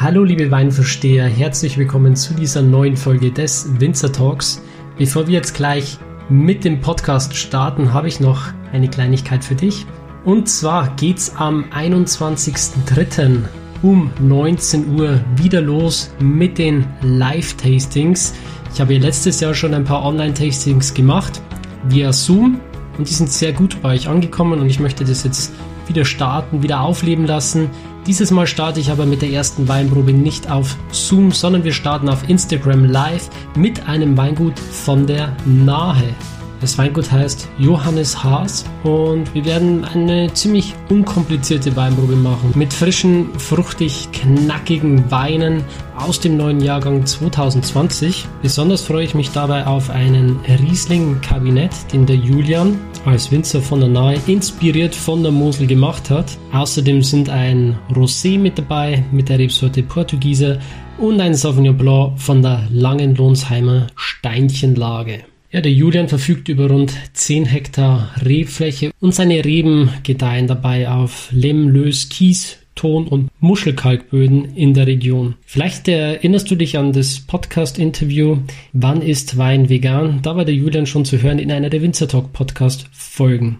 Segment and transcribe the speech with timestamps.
[0.00, 4.62] Hallo liebe Weinversteher, herzlich willkommen zu dieser neuen Folge des Winzer Talks.
[4.96, 9.86] Bevor wir jetzt gleich mit dem Podcast starten, habe ich noch eine Kleinigkeit für dich.
[10.24, 13.40] Und zwar geht's am 21.03.
[13.82, 18.34] um 19 Uhr wieder los mit den Live-Tastings.
[18.72, 21.42] Ich habe letztes Jahr schon ein paar Online-Tastings gemacht
[21.88, 22.60] via Zoom
[22.98, 25.52] und die sind sehr gut bei euch angekommen und ich möchte das jetzt
[25.88, 27.70] wieder starten, wieder aufleben lassen.
[28.06, 32.08] Dieses Mal starte ich aber mit der ersten Weinprobe nicht auf Zoom, sondern wir starten
[32.08, 36.14] auf Instagram Live mit einem Weingut von der Nahe.
[36.60, 43.28] Das Weingut heißt Johannes Haas und wir werden eine ziemlich unkomplizierte Weinprobe machen mit frischen,
[43.38, 45.62] fruchtig, knackigen Weinen
[45.96, 48.26] aus dem neuen Jahrgang 2020.
[48.42, 53.88] Besonders freue ich mich dabei auf einen Riesling-Kabinett, den der Julian als Winzer von der
[53.88, 56.36] Nahe inspiriert von der Mosel gemacht hat.
[56.52, 60.58] Außerdem sind ein Rosé mit dabei mit der Rebsorte Portugieser
[60.98, 65.24] und ein Sauvignon Blanc von der Langenlohnsheimer Steinchenlage.
[65.50, 71.30] Ja, der Julian verfügt über rund 10 Hektar Rebfläche und seine Reben gedeihen dabei auf
[71.32, 75.36] Lehm, Lös, Kies, Ton- und Muschelkalkböden in der Region.
[75.46, 78.40] Vielleicht erinnerst du dich an das Podcast-Interview
[78.74, 80.20] Wann ist Wein vegan?
[80.20, 83.58] Da war der Julian schon zu hören in einer der Winzer Talk Podcast-Folgen.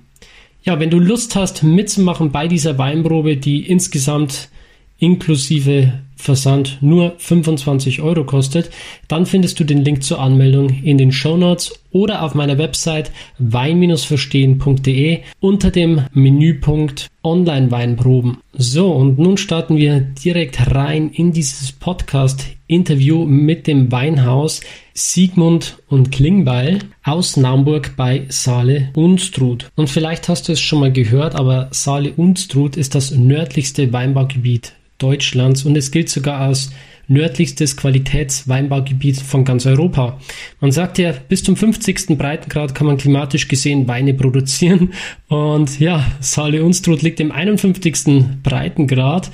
[0.63, 4.51] Ja, wenn du Lust hast mitzumachen bei dieser Weinprobe, die insgesamt
[4.99, 8.71] inklusive Versand nur 25 Euro kostet,
[9.07, 13.13] dann findest du den Link zur Anmeldung in den Show Notes oder auf meiner Website
[13.39, 18.39] wein-verstehen.de unter dem Menüpunkt Online-Weinproben.
[18.53, 24.61] So, und nun starten wir direkt rein in dieses Podcast-Interview mit dem Weinhaus
[24.95, 29.71] Siegmund und Klingbeil aus Naumburg bei Saale Unstrut.
[29.77, 34.75] Und vielleicht hast du es schon mal gehört, aber Saale Unstrut ist das nördlichste Weinbaugebiet
[34.99, 36.71] Deutschlands und es gilt sogar als
[37.09, 40.19] nördlichstes Qualitätsweinbaugebiet von ganz Europa.
[40.61, 42.19] Man sagt ja, bis zum 50.
[42.19, 44.93] Breitengrad kann man klimatisch gesehen Weine produzieren
[45.29, 48.43] und ja, Saale Unstrut liegt im 51.
[48.43, 49.31] Breitengrad.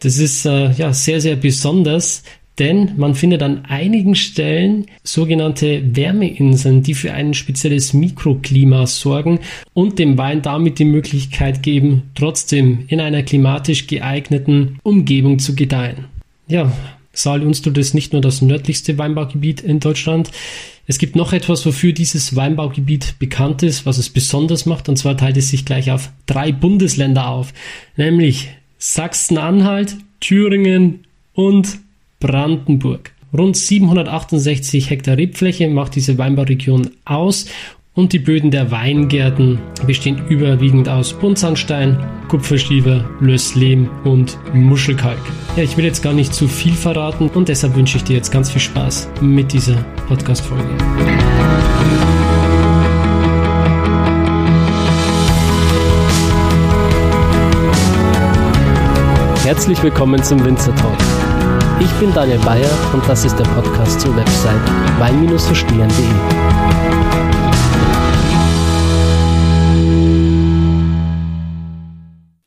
[0.00, 2.22] Das ist äh, ja sehr, sehr besonders,
[2.58, 9.40] denn man findet an einigen Stellen sogenannte Wärmeinseln, die für ein spezielles Mikroklima sorgen
[9.72, 16.06] und dem Wein damit die Möglichkeit geben, trotzdem in einer klimatisch geeigneten Umgebung zu gedeihen.
[16.48, 16.72] Ja,
[17.12, 20.30] Saal Unstrut ist nicht nur das nördlichste Weinbaugebiet in Deutschland.
[20.86, 25.16] Es gibt noch etwas, wofür dieses Weinbaugebiet bekannt ist, was es besonders macht, und zwar
[25.16, 27.52] teilt es sich gleich auf drei Bundesländer auf,
[27.96, 31.78] nämlich Sachsen-Anhalt, Thüringen und
[32.20, 33.12] Brandenburg.
[33.36, 37.46] Rund 768 Hektar Rebfläche macht diese Weinbauregion aus
[37.94, 41.98] und die Böden der Weingärten bestehen überwiegend aus Buntsandstein,
[42.28, 45.18] Kupferstiefer, Lösslehm und Muschelkalk.
[45.56, 48.30] Ja, ich will jetzt gar nicht zu viel verraten und deshalb wünsche ich dir jetzt
[48.30, 49.76] ganz viel Spaß mit dieser
[50.06, 50.68] Podcast-Folge.
[59.44, 60.98] Herzlich willkommen zum Winzer Talk
[61.80, 64.60] ich bin Daniel Bayer und das ist der Podcast zur Website
[64.98, 65.90] wein-verstehen.de.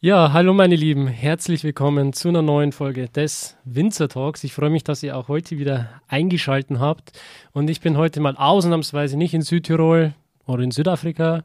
[0.01, 4.43] Ja, hallo meine Lieben, herzlich willkommen zu einer neuen Folge des Winzer Talks.
[4.43, 7.13] Ich freue mich, dass ihr auch heute wieder eingeschaltet habt
[7.53, 10.13] und ich bin heute mal ausnahmsweise nicht in Südtirol
[10.45, 11.43] oder in Südafrika,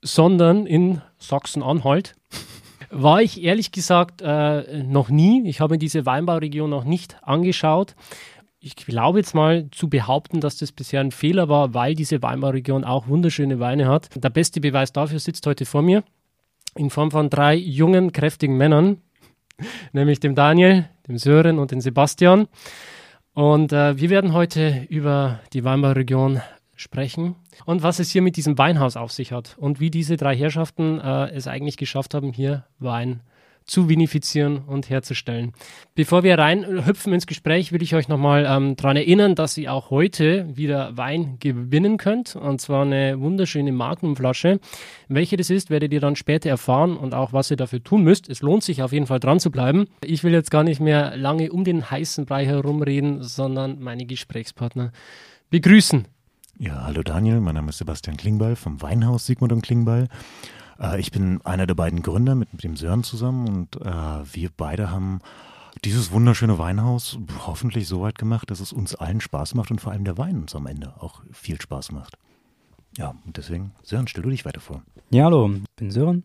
[0.00, 2.16] sondern in Sachsen-Anhalt
[2.92, 5.48] war ich ehrlich gesagt äh, noch nie.
[5.48, 7.94] Ich habe mir diese Weinbauregion noch nicht angeschaut.
[8.60, 12.84] Ich glaube jetzt mal zu behaupten, dass das bisher ein Fehler war, weil diese Weinbauregion
[12.84, 14.08] auch wunderschöne Weine hat.
[14.14, 16.04] Der beste Beweis dafür sitzt heute vor mir
[16.76, 18.98] in Form von drei jungen, kräftigen Männern,
[19.92, 22.46] nämlich dem Daniel, dem Sören und dem Sebastian.
[23.34, 26.42] Und äh, wir werden heute über die Weinbauregion
[26.76, 30.36] sprechen und was es hier mit diesem Weinhaus auf sich hat und wie diese drei
[30.36, 33.20] Herrschaften äh, es eigentlich geschafft haben, hier Wein
[33.64, 35.52] zu vinifizieren und herzustellen.
[35.94, 39.90] Bevor wir reinhüpfen ins Gespräch, will ich euch nochmal ähm, daran erinnern, dass ihr auch
[39.90, 42.36] heute wieder Wein gewinnen könnt.
[42.36, 44.60] Und zwar eine wunderschöne Magnumflasche.
[45.08, 48.28] Welche das ist, werdet ihr dann später erfahren und auch, was ihr dafür tun müsst.
[48.28, 49.86] Es lohnt sich auf jeden Fall dran zu bleiben.
[50.04, 54.92] Ich will jetzt gar nicht mehr lange um den heißen Brei herumreden, sondern meine Gesprächspartner
[55.50, 56.06] begrüßen.
[56.58, 60.08] Ja, hallo Daniel, mein Name ist Sebastian Klingbeil vom Weinhaus Sigmund und Klingbeil.
[60.78, 64.50] Äh, ich bin einer der beiden Gründer mit, mit dem Sören zusammen und äh, wir
[64.56, 65.20] beide haben
[65.84, 69.92] dieses wunderschöne Weinhaus hoffentlich so weit gemacht, dass es uns allen Spaß macht und vor
[69.92, 72.18] allem der Wein uns am Ende auch viel Spaß macht.
[72.98, 74.82] Ja, und deswegen, Sören, stell du dich weiter vor.
[75.10, 76.24] Ja, hallo, ich bin Sören.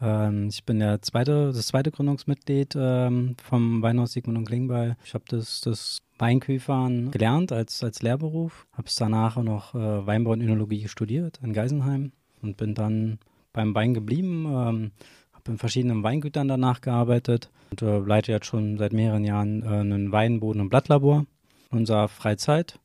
[0.00, 4.96] Ähm, ich bin der zweite, das zweite Gründungsmitglied ähm, vom Weinhaus Sigmund und Klingbeil.
[5.04, 10.06] Ich habe das, das Weinküfern gelernt als, als Lehrberuf, habe es danach auch noch äh,
[10.06, 13.18] Weinbau und Önologie studiert in Geisenheim und bin dann
[13.52, 14.90] beim Wein geblieben, ähm,
[15.32, 19.94] habe in verschiedenen Weingütern danach gearbeitet und äh, leite jetzt schon seit mehreren Jahren äh,
[19.94, 21.26] ein Weinboden- und Blattlabor.
[21.72, 22.78] In unserer Freizeit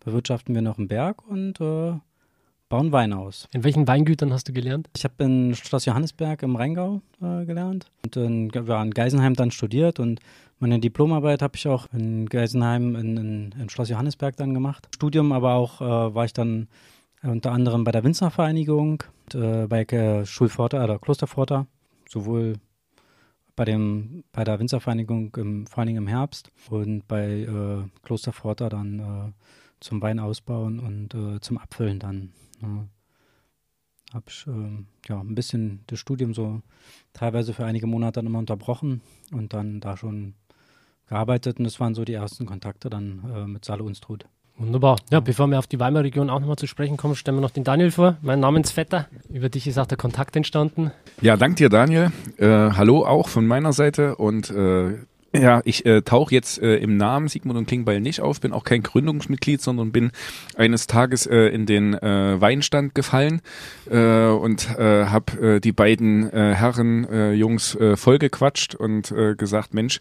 [0.00, 1.94] bewirtschaften wir noch einen Berg und äh,
[2.68, 3.48] bauen Wein aus.
[3.52, 4.88] In welchen Weingütern hast du gelernt?
[4.96, 9.50] Ich habe in Schloss Johannesberg im Rheingau äh, gelernt und in, war in Geisenheim dann
[9.50, 10.20] studiert und
[10.62, 14.88] meine Diplomarbeit habe ich auch in Geisenheim in, in, in, Schloss Johannesberg dann gemacht.
[14.94, 16.68] Studium aber auch äh, war ich dann
[17.24, 19.02] unter anderem bei der Winzervereinigung,
[19.34, 21.66] äh, bei äh, Schulpforta oder Klosterpforta,
[22.08, 22.60] sowohl
[23.56, 28.68] bei, dem, bei der Winzervereinigung im, vor allen Dingen im Herbst und bei äh, Klosterpforta
[28.68, 29.32] dann äh,
[29.80, 32.32] zum Wein ausbauen und äh, zum Abfüllen dann.
[32.62, 32.86] Ja.
[34.14, 36.62] Habe ich äh, ja, ein bisschen das Studium so
[37.14, 39.00] teilweise für einige Monate dann immer unterbrochen
[39.32, 40.34] und dann da schon
[41.12, 44.24] gearbeitet und das waren so die ersten Kontakte dann äh, mit Saale Unstrut.
[44.58, 44.96] Wunderbar.
[45.10, 47.50] Ja, bevor wir auf die Weimarer Region auch nochmal zu sprechen kommen, stellen wir noch
[47.50, 49.08] den Daniel vor, mein Namensvetter.
[49.30, 50.92] Über dich ist auch der Kontakt entstanden.
[51.20, 52.12] Ja, dank dir, Daniel.
[52.36, 54.98] Äh, hallo auch von meiner Seite und äh,
[55.34, 58.64] ja, ich äh, tauche jetzt äh, im Namen Sigmund und Klingbeil nicht auf, bin auch
[58.64, 60.10] kein Gründungsmitglied, sondern bin
[60.56, 63.40] eines Tages äh, in den äh, Weinstand gefallen
[63.90, 69.34] äh, und äh, habe äh, die beiden äh, Herren, äh, Jungs äh, vollgequatscht und äh,
[69.34, 70.00] gesagt, Mensch,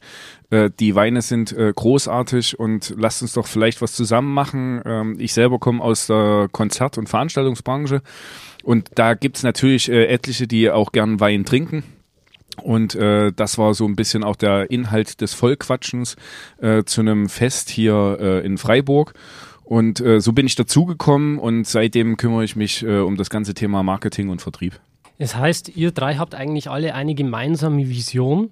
[0.49, 4.81] äh, die Weine sind äh, großartig und lasst uns doch vielleicht was zusammen machen.
[4.85, 8.01] Ähm, ich selber komme aus der Konzert- und Veranstaltungsbranche
[8.63, 11.83] und da gibt's natürlich äh, etliche, die auch gern Wein trinken.
[12.61, 16.15] Und äh, das war so ein bisschen auch der Inhalt des Vollquatschens
[16.61, 19.13] äh, zu einem Fest hier äh, in Freiburg.
[19.63, 23.53] Und äh, so bin ich dazugekommen und seitdem kümmere ich mich äh, um das ganze
[23.53, 24.79] Thema Marketing und Vertrieb.
[25.17, 28.51] Es heißt, ihr drei habt eigentlich alle eine gemeinsame Vision.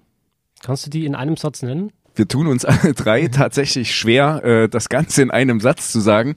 [0.62, 1.92] Kannst du die in einem Satz nennen?
[2.20, 6.36] Wir tun uns alle drei tatsächlich schwer, äh, das Ganze in einem Satz zu sagen.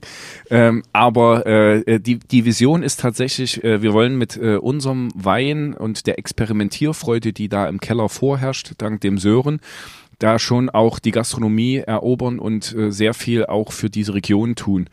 [0.49, 5.75] Ähm, aber äh, die, die Vision ist tatsächlich, äh, wir wollen mit äh, unserem Wein
[5.75, 9.59] und der Experimentierfreude, die da im Keller vorherrscht, dank dem Sören,
[10.19, 14.89] da schon auch die Gastronomie erobern und äh, sehr viel auch für diese Region tun.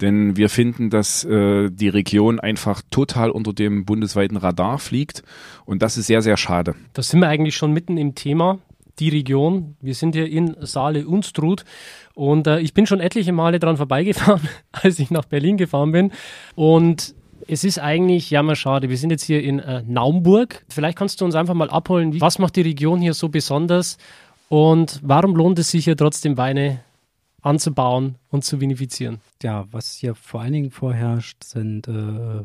[0.00, 5.22] Denn wir finden, dass äh, die Region einfach total unter dem bundesweiten Radar fliegt
[5.66, 6.74] und das ist sehr, sehr schade.
[6.94, 8.58] Da sind wir eigentlich schon mitten im Thema
[9.00, 9.76] die Region.
[9.80, 11.64] Wir sind hier in Saale-Unstrut
[12.14, 16.12] und äh, ich bin schon etliche Male dran vorbeigefahren, als ich nach Berlin gefahren bin.
[16.54, 17.14] Und
[17.48, 18.90] es ist eigentlich jammer schade.
[18.90, 20.64] Wir sind jetzt hier in äh, Naumburg.
[20.68, 23.96] Vielleicht kannst du uns einfach mal abholen, was macht die Region hier so besonders
[24.48, 26.80] und warum lohnt es sich hier trotzdem Weine
[27.42, 29.20] anzubauen und zu vinifizieren?
[29.42, 32.44] Ja, was hier vor allen Dingen vorherrscht, sind äh,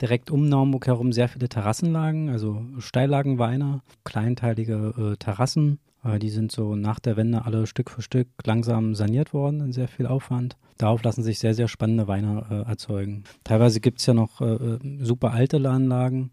[0.00, 5.78] direkt um Naumburg herum sehr viele Terrassenlagen, also Steillagenweine, kleinteilige äh, Terrassen.
[6.04, 9.72] Äh, die sind so nach der Wende alle Stück für Stück langsam saniert worden in
[9.72, 10.56] sehr viel Aufwand.
[10.78, 13.24] Darauf lassen sich sehr, sehr spannende Weine äh, erzeugen.
[13.44, 16.30] Teilweise gibt es ja noch äh, super alte Anlagen,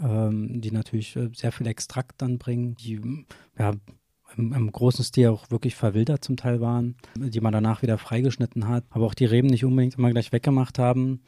[0.00, 3.00] ähm, die natürlich sehr viel Extrakt dann bringen, die
[3.58, 3.72] ja,
[4.36, 8.68] im, im, großen Stil auch wirklich verwildert zum Teil waren, die man danach wieder freigeschnitten
[8.68, 11.20] hat, aber auch die Reben nicht unbedingt immer gleich weggemacht haben,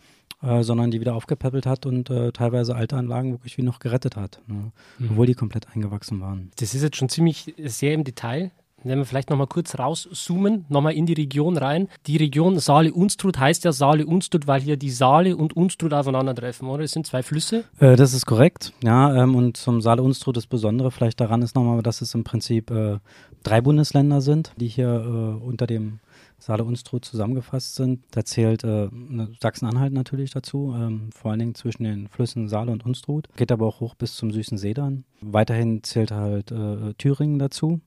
[0.43, 4.17] äh, sondern die wieder aufgepäppelt hat und äh, teilweise alte Anlagen wirklich wie noch gerettet
[4.17, 4.73] hat, ne?
[4.99, 5.11] mhm.
[5.11, 6.51] obwohl die komplett eingewachsen waren.
[6.57, 8.51] Das ist jetzt schon ziemlich sehr im Detail.
[8.85, 11.89] Wenn wir vielleicht nochmal kurz rauszoomen, nochmal in die Region rein.
[12.07, 16.83] Die Region Saale-Unstrut heißt ja Saale-Unstrut, weil hier die Saale und Unstrut aufeinandertreffen, oder?
[16.83, 17.65] Es sind zwei Flüsse.
[17.79, 19.23] Äh, das ist korrekt, ja.
[19.23, 22.99] Ähm, und zum Saale-Unstrut das Besondere vielleicht daran ist nochmal, dass es im Prinzip äh,
[23.45, 26.01] drei Bundesländer sind, die hier äh, unter dem
[26.43, 28.05] Saale Unstrut zusammengefasst sind.
[28.11, 32.73] Da zählt äh, ne, Sachsen-Anhalt natürlich dazu, ähm, vor allen Dingen zwischen den Flüssen Saale
[32.73, 33.29] und Unstrut.
[33.37, 35.05] Geht aber auch hoch bis zum süßen See dann.
[35.21, 37.81] Weiterhin zählt halt äh, Thüringen dazu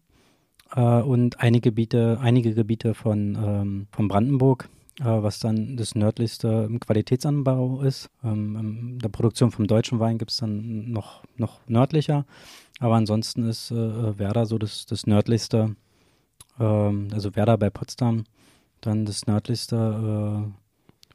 [0.73, 4.69] äh, und einige Gebiete, einige Gebiete von, ähm, von Brandenburg,
[5.01, 8.09] äh, was dann das nördlichste im Qualitätsanbau ist.
[8.23, 12.25] Ähm, der Produktion vom deutschen Wein gibt es dann noch, noch nördlicher.
[12.79, 15.75] Aber ansonsten ist äh, Werder so das, das nördlichste,
[16.57, 18.23] ähm, also Werder bei Potsdam,
[18.85, 20.51] dann das nördlichste, äh,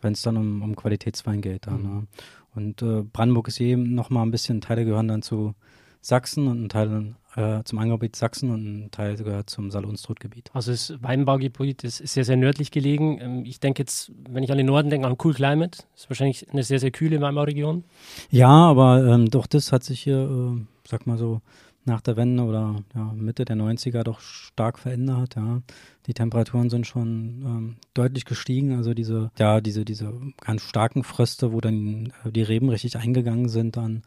[0.03, 1.67] wenn es dann um, um Qualitätswein geht.
[1.67, 1.89] Dann, mhm.
[1.89, 2.07] ne?
[2.55, 5.55] Und äh, Brandenburg ist eben noch mal ein bisschen, Teile gehören dann zu
[6.01, 10.51] Sachsen und ein Teil äh, zum Anbaugebiet Sachsen und ein Teil gehört zum Salonstrutgebiet.
[10.53, 13.19] Also das Weinbaugebiet ist sehr, sehr nördlich gelegen.
[13.21, 15.83] Ähm, ich denke jetzt, wenn ich an den Norden denke, an Cool Climate.
[15.93, 17.85] Das ist wahrscheinlich eine sehr, sehr kühle Weinbauregion.
[18.31, 21.41] Ja, aber ähm, doch das hat sich hier, äh, sag mal so,
[21.85, 25.37] nach der Wende oder ja, Mitte der 90er doch stark verändert.
[25.37, 25.63] Ja.
[26.07, 28.77] Die Temperaturen sind schon ähm, deutlich gestiegen.
[28.77, 33.49] Also diese, ja, diese, diese ganz starken Fröste, wo dann äh, die Reben richtig eingegangen
[33.49, 34.03] sind, dann,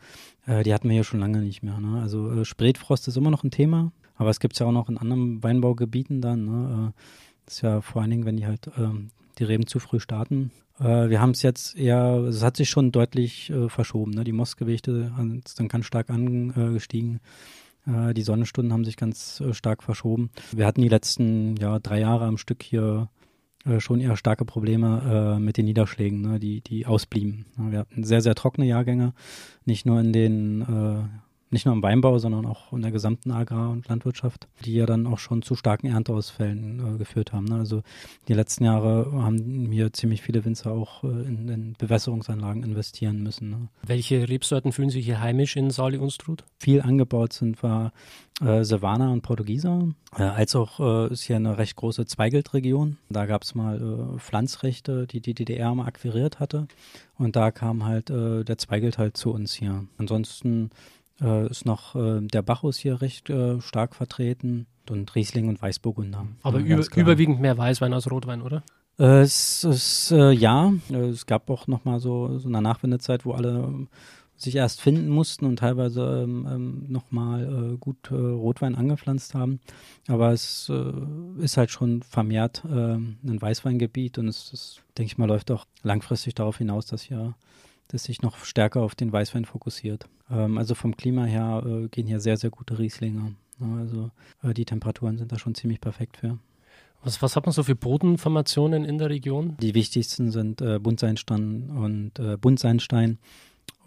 [0.45, 1.79] äh, die hatten wir hier schon lange nicht mehr.
[1.79, 2.01] Ne?
[2.01, 4.89] Also äh, Spätfrost ist immer noch ein Thema, aber es gibt es ja auch noch
[4.89, 6.45] in anderen Weinbaugebieten dann.
[6.45, 6.91] Ne?
[6.91, 7.01] Äh,
[7.45, 10.51] das ist ja vor allen Dingen, wenn die halt ähm, die Reben zu früh starten.
[10.79, 14.11] Äh, wir haben es jetzt eher, es hat sich schon deutlich äh, verschoben.
[14.11, 14.23] Ne?
[14.23, 17.19] Die Mostgewichte sind dann ganz stark angestiegen.
[17.85, 20.29] Äh, die Sonnenstunden haben sich ganz äh, stark verschoben.
[20.51, 23.09] Wir hatten die letzten ja, drei Jahre am Stück hier
[23.65, 27.45] äh, schon eher starke Probleme mit den Niederschlägen, ne, die, die ausblieben.
[27.57, 29.13] Wir hatten sehr, sehr trockene Jahrgänge,
[29.65, 30.65] nicht nur in den
[31.53, 35.07] nicht nur im Weinbau, sondern auch in der gesamten Agrar- und Landwirtschaft, die ja dann
[35.07, 37.45] auch schon zu starken Ernteausfällen äh, geführt haben.
[37.45, 37.55] Ne?
[37.55, 37.83] Also
[38.27, 43.49] die letzten Jahre haben hier ziemlich viele Winzer auch äh, in, in, Bewässerungsanlagen investieren müssen.
[43.49, 43.67] Ne?
[43.85, 46.43] Welche Rebsorten fühlen sich hier heimisch in Sali Unstrut?
[46.59, 47.93] Viel angebaut sind war
[48.41, 52.97] äh, Savana und Portugieser, äh, als auch äh, ist hier eine recht große Zweigeldregion.
[53.09, 56.67] Da gab es mal äh, Pflanzrechte, die die DDR mal akquiriert hatte.
[57.17, 59.85] Und da kam halt äh, der Zweigelt halt zu uns hier.
[59.97, 60.71] Ansonsten
[61.21, 66.27] äh, ist noch äh, der Bacchus hier recht äh, stark vertreten und Riesling und Weißburgunder.
[66.41, 68.63] Aber ja, über, überwiegend mehr Weißwein als Rotwein, oder?
[68.99, 73.25] Äh, es ist, äh, ja, äh, es gab auch noch mal so, so eine Nachwendezeit,
[73.25, 73.87] wo alle
[74.35, 79.59] sich erst finden mussten und teilweise ähm, ähm, nochmal äh, gut äh, Rotwein angepflanzt haben.
[80.07, 85.17] Aber es äh, ist halt schon vermehrt äh, ein Weißweingebiet und es, es, denke ich
[85.17, 87.35] mal, läuft auch langfristig darauf hinaus, dass hier
[87.87, 90.07] das sich noch stärker auf den Weißwein fokussiert.
[90.29, 93.35] Ähm, also vom Klima her äh, gehen hier sehr, sehr gute Rieslinge.
[93.59, 94.11] Also
[94.41, 96.39] äh, die Temperaturen sind da schon ziemlich perfekt für.
[97.03, 99.57] Was, was hat man so für Bodenformationen in der Region?
[99.61, 103.17] Die wichtigsten sind äh, Buntsandstein und äh, Buntsandstein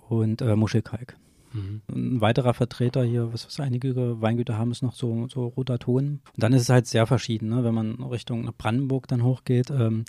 [0.09, 1.17] und äh, Muschelkalk.
[1.53, 1.81] Mhm.
[1.89, 6.21] Ein weiterer Vertreter hier, was, was einige Weingüter haben, ist noch so, so roter Ton.
[6.35, 7.49] Und dann ist es halt sehr verschieden.
[7.49, 7.65] Ne?
[7.65, 10.05] Wenn man Richtung Brandenburg dann hochgeht, ähm,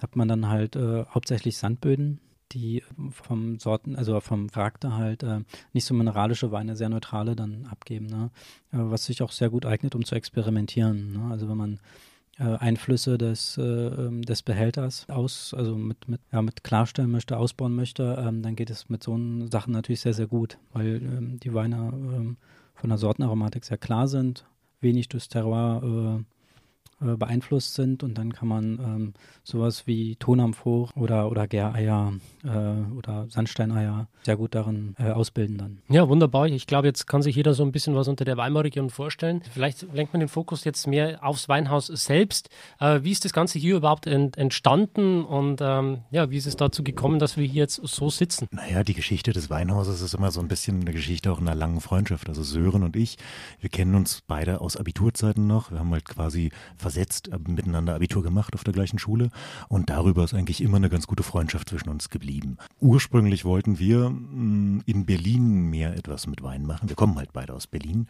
[0.00, 2.20] hat man dann halt äh, hauptsächlich Sandböden
[2.54, 5.40] die vom Sorten, also vom Charakter halt äh,
[5.72, 8.30] nicht so mineralische Weine, sehr neutrale dann abgeben, ne?
[8.72, 11.12] Äh, was sich auch sehr gut eignet, um zu experimentieren.
[11.12, 11.30] Ne?
[11.30, 11.80] Also wenn man
[12.38, 17.36] äh, Einflüsse des, äh, ähm, des Behälters aus, also mit, mit, ja, mit klarstellen möchte,
[17.36, 19.18] ausbauen möchte, ähm, dann geht es mit so
[19.50, 22.36] Sachen natürlich sehr, sehr gut, weil ähm, die Weine ähm,
[22.74, 24.46] von der Sortenaromatik sehr klar sind,
[24.80, 25.82] wenig durchs Terroir
[26.20, 26.24] äh,
[27.02, 32.12] äh, beeinflusst sind und dann kann man ähm, sowas wie Tonamphoch oder, oder Gäreier
[32.44, 32.48] äh,
[32.96, 35.78] oder Sandsteineier sehr gut darin äh, ausbilden dann.
[35.88, 36.46] Ja, wunderbar.
[36.46, 39.42] Ich glaube, jetzt kann sich jeder so ein bisschen was unter der Weimarregion vorstellen.
[39.52, 42.48] Vielleicht lenkt man den Fokus jetzt mehr aufs Weinhaus selbst.
[42.78, 46.56] Äh, wie ist das Ganze hier überhaupt ent entstanden und ähm, ja, wie ist es
[46.56, 48.48] dazu gekommen, dass wir hier jetzt so sitzen?
[48.50, 51.80] Naja, die Geschichte des Weinhauses ist immer so ein bisschen eine Geschichte auch einer langen
[51.80, 52.28] Freundschaft.
[52.28, 53.18] Also Sören und ich,
[53.60, 55.70] wir kennen uns beide aus Abiturzeiten noch.
[55.70, 56.50] Wir haben halt quasi
[56.92, 59.30] versetzt äh, miteinander Abitur gemacht auf der gleichen Schule
[59.68, 62.58] und darüber ist eigentlich immer eine ganz gute Freundschaft zwischen uns geblieben.
[62.80, 66.88] Ursprünglich wollten wir mm, in Berlin mehr etwas mit Wein machen.
[66.88, 68.08] Wir kommen halt beide aus Berlin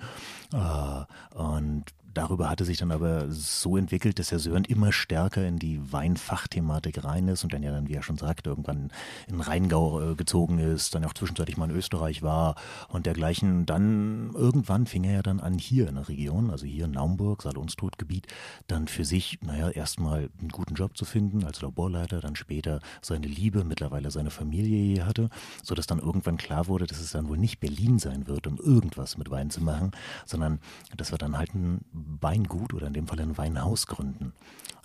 [0.53, 1.85] äh, und
[2.15, 7.05] Darüber hatte sich dann aber so entwickelt, dass Herr Sören immer stärker in die Weinfachthematik
[7.05, 8.91] rein ist und dann ja dann, wie er schon sagte, irgendwann
[9.29, 12.57] in Rheingau äh, gezogen ist, dann auch zwischenzeitlich mal in Österreich war
[12.89, 13.67] und dergleichen.
[13.67, 17.43] Dann irgendwann fing er ja dann an, hier in der Region, also hier in Naumburg,
[17.43, 18.27] Salonstotgebiet,
[18.67, 23.27] dann für sich, naja, erstmal einen guten Job zu finden als Laborleiter, dann später seine
[23.27, 25.31] Liebe, mittlerweile seine Familie hier hatte,
[25.63, 29.17] sodass dann irgendwann klar wurde, dass es dann wohl nicht Berlin sein wird, um irgendwas
[29.17, 29.93] mit Wein zu machen,
[30.27, 30.61] sondern
[30.97, 31.81] dass wir dann halt ein
[32.21, 34.33] Weingut oder in dem Fall ein Weinhaus gründen.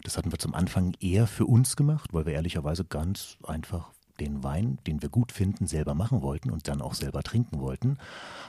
[0.03, 4.43] Das hatten wir zum Anfang eher für uns gemacht, weil wir ehrlicherweise ganz einfach den
[4.43, 7.97] Wein, den wir gut finden, selber machen wollten und dann auch selber trinken wollten.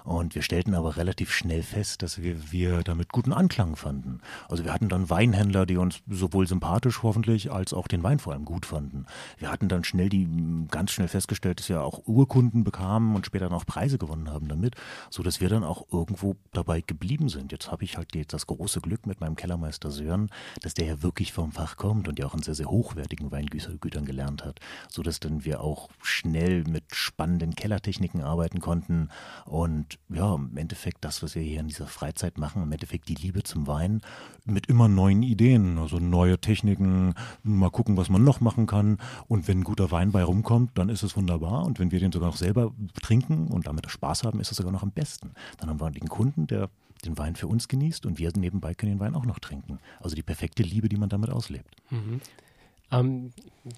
[0.05, 4.21] Und wir stellten aber relativ schnell fest, dass wir, wir damit guten Anklang fanden.
[4.49, 8.33] Also wir hatten dann Weinhändler, die uns sowohl sympathisch hoffentlich als auch den Wein vor
[8.33, 9.07] allem gut fanden.
[9.39, 10.29] Wir hatten dann schnell die
[10.71, 14.75] ganz schnell festgestellt, dass wir auch Urkunden bekamen und später noch Preise gewonnen haben damit,
[15.11, 17.53] so dass wir dann auch irgendwo dabei geblieben sind.
[17.53, 20.31] Jetzt habe ich halt das große Glück mit meinem Kellermeister Sören,
[20.63, 24.05] dass der ja wirklich vom Fach kommt und ja auch in sehr sehr hochwertigen Weingütern
[24.05, 29.09] gelernt hat, so dass dann wir auch schnell mit spannenden Kellertechniken arbeiten konnten
[29.45, 33.15] und ja, im Endeffekt das, was wir hier in dieser Freizeit machen, im Endeffekt die
[33.15, 34.01] Liebe zum Wein
[34.45, 39.49] mit immer neuen Ideen, also neue Techniken, mal gucken, was man noch machen kann und
[39.49, 42.31] wenn ein guter Wein bei rumkommt, dann ist es wunderbar und wenn wir den sogar
[42.31, 42.73] noch selber
[43.03, 45.33] trinken und damit Spaß haben, ist es sogar noch am besten.
[45.59, 46.71] Dann haben wir den Kunden, der
[47.05, 49.79] den Wein für uns genießt und wir nebenbei können den Wein auch noch trinken.
[50.01, 51.77] Also die perfekte Liebe, die man damit auslebt.
[51.91, 52.21] Mhm.
[52.91, 53.33] Ähm,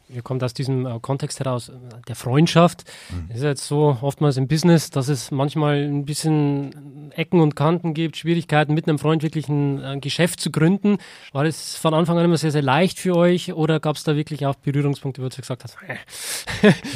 [0.08, 1.72] ihr kommt aus diesem äh, Kontext heraus äh,
[2.08, 2.84] der Freundschaft.
[3.10, 3.34] Mhm.
[3.34, 8.16] ist jetzt so oftmals im Business, dass es manchmal ein bisschen Ecken und Kanten gibt,
[8.16, 10.98] Schwierigkeiten mit einem Freund wirklich ein äh, Geschäft zu gründen.
[11.32, 14.16] War das von Anfang an immer sehr, sehr leicht für euch oder gab es da
[14.16, 15.76] wirklich auch Berührungspunkte, wo du gesagt hast?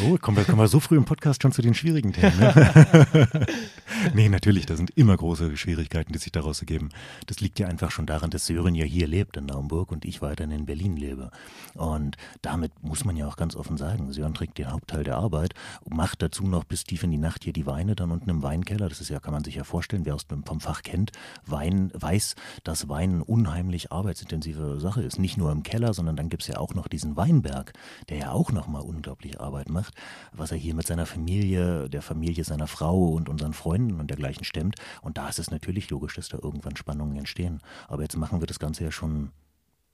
[0.04, 2.38] oh, kommen wir, kommen wir so früh im Podcast schon zu den schwierigen Themen.
[2.38, 3.28] Ne?
[4.14, 6.90] nee, natürlich, da sind immer große Schwierigkeiten, die sich daraus ergeben.
[7.26, 10.22] Das liegt ja einfach schon daran, dass Sören ja hier lebt in Naumburg und ich
[10.22, 11.30] weiterhin in Berlin lebe.
[11.74, 15.54] Und damit muss man ja auch ganz offen sagen, Sören trägt den Hauptteil der Arbeit,
[15.88, 18.88] macht dazu noch bis tief in die Nacht hier die Weine dann unten im Weinkeller.
[18.88, 21.12] Das ist ja, kann man sich ja vorstellen, wer aus dem vom Fach kennt,
[21.46, 25.18] Wein weiß, dass Wein eine unheimlich arbeitsintensive Sache ist.
[25.18, 27.72] Nicht nur im Keller, sondern dann gibt es ja auch noch diesen Weinberg,
[28.08, 29.94] der ja auch nochmal unglaublich Arbeit macht,
[30.32, 34.44] was er hier mit seiner Familie, der Familie seiner Frau und unseren Freunden und dergleichen
[34.44, 34.76] stemmt.
[35.00, 37.60] Und da ist es natürlich logisch, dass da irgendwann Spannungen entstehen.
[37.88, 39.30] Aber jetzt machen wir das Ganze ja schon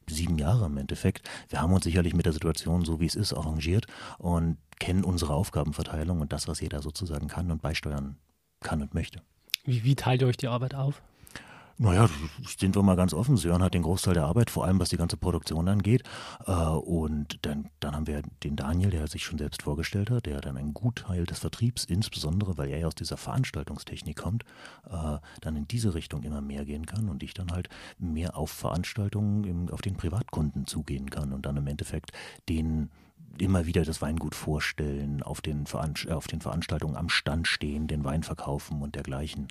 [0.08, 1.28] sieben Jahre im Endeffekt.
[1.48, 3.86] Wir haben uns sicherlich mit der Situation, so wie es ist, arrangiert
[4.18, 8.16] und kennen unsere Aufgabenverteilung und das, was jeder sozusagen kann und beisteuern
[8.60, 9.22] kann und möchte.
[9.64, 11.02] Wie, wie teilt ihr euch die Arbeit auf?
[11.82, 12.10] Naja,
[12.58, 13.38] sind wir mal ganz offen.
[13.38, 16.02] Sören hat den Großteil der Arbeit, vor allem was die ganze Produktion angeht.
[16.46, 20.42] Äh, und dann, dann haben wir den Daniel, der sich schon selbst vorgestellt hat, der
[20.42, 24.44] dann einen Gutteil des Vertriebs, insbesondere weil er ja aus dieser Veranstaltungstechnik kommt,
[24.90, 28.50] äh, dann in diese Richtung immer mehr gehen kann und ich dann halt mehr auf
[28.50, 32.12] Veranstaltungen, auf den Privatkunden zugehen kann und dann im Endeffekt
[32.50, 32.90] den
[33.38, 35.64] immer wieder das Weingut vorstellen, auf den,
[36.10, 39.48] auf den Veranstaltungen am Stand stehen, den Wein verkaufen und dergleichen.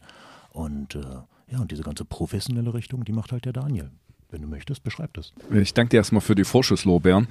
[0.51, 1.21] Und äh,
[1.51, 3.91] ja, und diese ganze professionelle Richtung, die macht halt der Daniel.
[4.31, 5.33] Wenn du möchtest, beschreib das.
[5.51, 7.27] Ich danke dir erstmal für die Vorschusslorbeeren.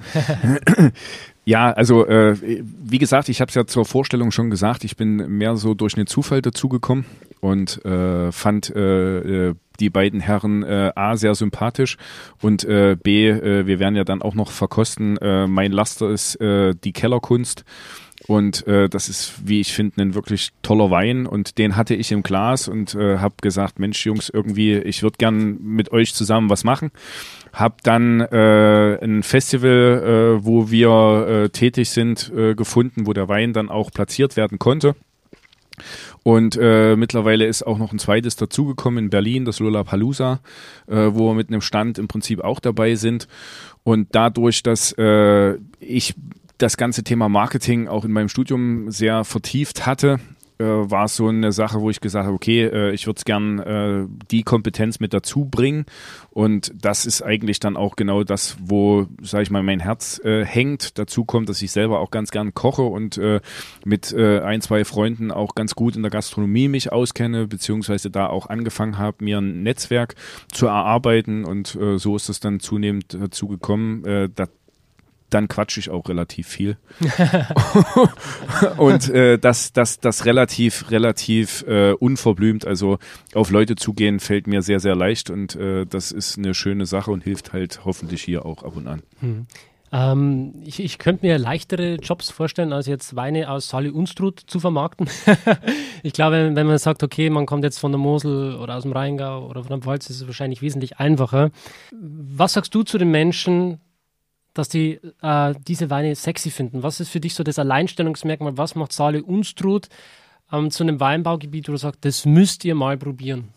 [1.45, 5.15] ja, also äh, wie gesagt, ich habe es ja zur Vorstellung schon gesagt, ich bin
[5.37, 7.05] mehr so durch einen Zufall dazugekommen
[7.39, 11.95] und äh, fand äh, äh, die beiden Herren äh, A sehr sympathisch
[12.41, 16.35] und äh, B, äh, wir werden ja dann auch noch verkosten, äh, mein Laster ist
[16.41, 17.63] äh, die Kellerkunst
[18.27, 21.25] und äh, das ist, wie ich finde, ein wirklich toller Wein.
[21.25, 25.17] Und den hatte ich im Glas und äh, habe gesagt, Mensch, Jungs, irgendwie, ich würde
[25.17, 26.91] gern mit euch zusammen was machen.
[27.53, 33.29] Hab dann äh, ein Festival, äh, wo wir äh, tätig sind, äh, gefunden, wo der
[33.29, 34.95] Wein dann auch platziert werden konnte.
[36.23, 40.41] Und äh, mittlerweile ist auch noch ein zweites dazugekommen in Berlin, das Lollapalooza,
[40.87, 43.27] äh, wo wir mit einem Stand im Prinzip auch dabei sind.
[43.83, 46.15] Und dadurch, dass äh, ich
[46.59, 50.19] das ganze Thema Marketing auch in meinem Studium sehr vertieft hatte,
[50.59, 53.59] äh, war es so eine Sache, wo ich gesagt habe, okay, äh, ich würde gern
[53.59, 55.85] äh, die Kompetenz mit dazu bringen.
[56.31, 60.45] Und das ist eigentlich dann auch genau das, wo, sage ich mal, mein Herz äh,
[60.45, 60.97] hängt.
[60.99, 63.39] Dazu kommt, dass ich selber auch ganz gern koche und äh,
[63.85, 68.27] mit äh, ein, zwei Freunden auch ganz gut in der Gastronomie mich auskenne, beziehungsweise da
[68.27, 70.15] auch angefangen habe, mir ein Netzwerk
[70.51, 71.45] zu erarbeiten.
[71.45, 74.49] Und äh, so ist es dann zunehmend dazu gekommen, äh, dass
[75.29, 76.77] dann quatsche ich auch relativ viel.
[78.77, 82.97] und äh, das, das, das relativ, relativ äh, unverblümt, also
[83.33, 87.11] auf Leute zugehen, fällt mir sehr, sehr leicht und äh, das ist eine schöne Sache
[87.11, 89.01] und hilft halt hoffentlich hier auch ab und an.
[89.19, 89.47] Hm.
[89.91, 94.59] Ähm, ich, ich könnte mir leichtere Jobs vorstellen, als jetzt Weine aus Sali Unstrut zu
[94.59, 95.09] vermarkten.
[96.03, 98.91] ich glaube, wenn man sagt, okay, man kommt jetzt von der Mosel oder aus dem
[98.91, 101.49] Rheingau oder von der Pfalz, ist es wahrscheinlich wesentlich einfacher.
[101.91, 103.79] Was sagst du zu den Menschen,
[104.53, 106.83] dass die äh, diese Weine sexy finden?
[106.83, 108.57] Was ist für dich so das Alleinstellungsmerkmal?
[108.57, 109.89] Was macht Saale Unstrut
[110.51, 113.49] ähm, zu einem Weinbaugebiet, wo du sagst, das müsst ihr mal probieren?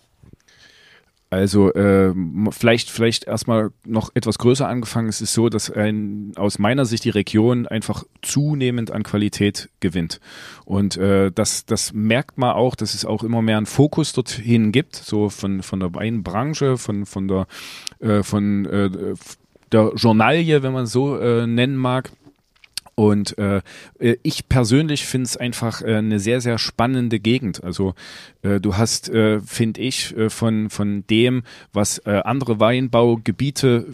[1.32, 2.12] Also äh,
[2.50, 5.08] vielleicht vielleicht erstmal noch etwas größer angefangen.
[5.08, 10.20] Es ist so, dass ein, aus meiner Sicht die Region einfach zunehmend an Qualität gewinnt.
[10.66, 14.72] Und äh, das, das merkt man auch, dass es auch immer mehr einen Fokus dorthin
[14.72, 17.46] gibt, so von, von der Weinbranche, von, von der
[18.00, 18.90] äh, von äh,
[19.72, 22.10] der Journalie, wenn man so äh, nennen mag.
[22.94, 23.62] Und äh,
[23.98, 27.64] äh, ich persönlich finde es einfach äh, eine sehr, sehr spannende Gegend.
[27.64, 27.94] Also
[28.42, 33.86] äh, du hast, äh, finde ich, äh, von, von dem, was äh, andere Weinbaugebiete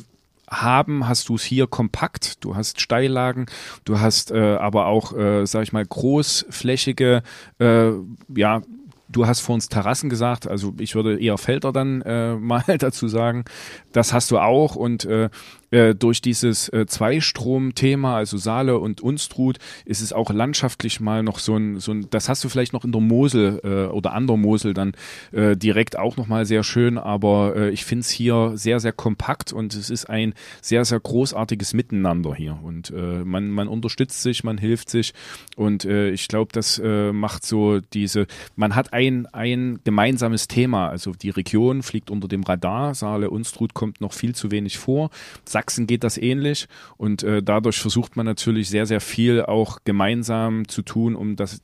[0.50, 2.42] haben, hast du es hier kompakt.
[2.44, 3.46] Du hast Steillagen,
[3.84, 7.22] du hast äh, aber auch, äh, sag ich mal, großflächige,
[7.58, 7.90] äh,
[8.34, 8.62] ja,
[9.10, 13.08] Du hast vor uns Terrassen gesagt, also ich würde eher Felder dann äh, mal dazu
[13.08, 13.44] sagen.
[13.92, 15.30] Das hast du auch und äh,
[15.70, 21.38] äh, durch dieses äh, Zweistrom-Thema, also Saale und Unstrut, ist es auch landschaftlich mal noch
[21.38, 24.26] so ein, so ein das hast du vielleicht noch in der Mosel äh, oder an
[24.26, 24.92] der Mosel dann
[25.32, 29.52] äh, direkt auch nochmal sehr schön, aber äh, ich finde es hier sehr, sehr kompakt
[29.52, 32.58] und es ist ein sehr, sehr großartiges Miteinander hier.
[32.62, 35.12] Und äh, man, man unterstützt sich, man hilft sich
[35.56, 38.26] und äh, ich glaube, das äh, macht so diese,
[38.56, 43.74] man hat ein, ein gemeinsames Thema, also die Region fliegt unter dem Radar, Saale, Unstrut
[43.74, 45.10] kommt noch viel zu wenig vor,
[45.58, 50.68] Sachsen geht das ähnlich und äh, dadurch versucht man natürlich sehr, sehr viel auch gemeinsam
[50.68, 51.60] zu tun, um das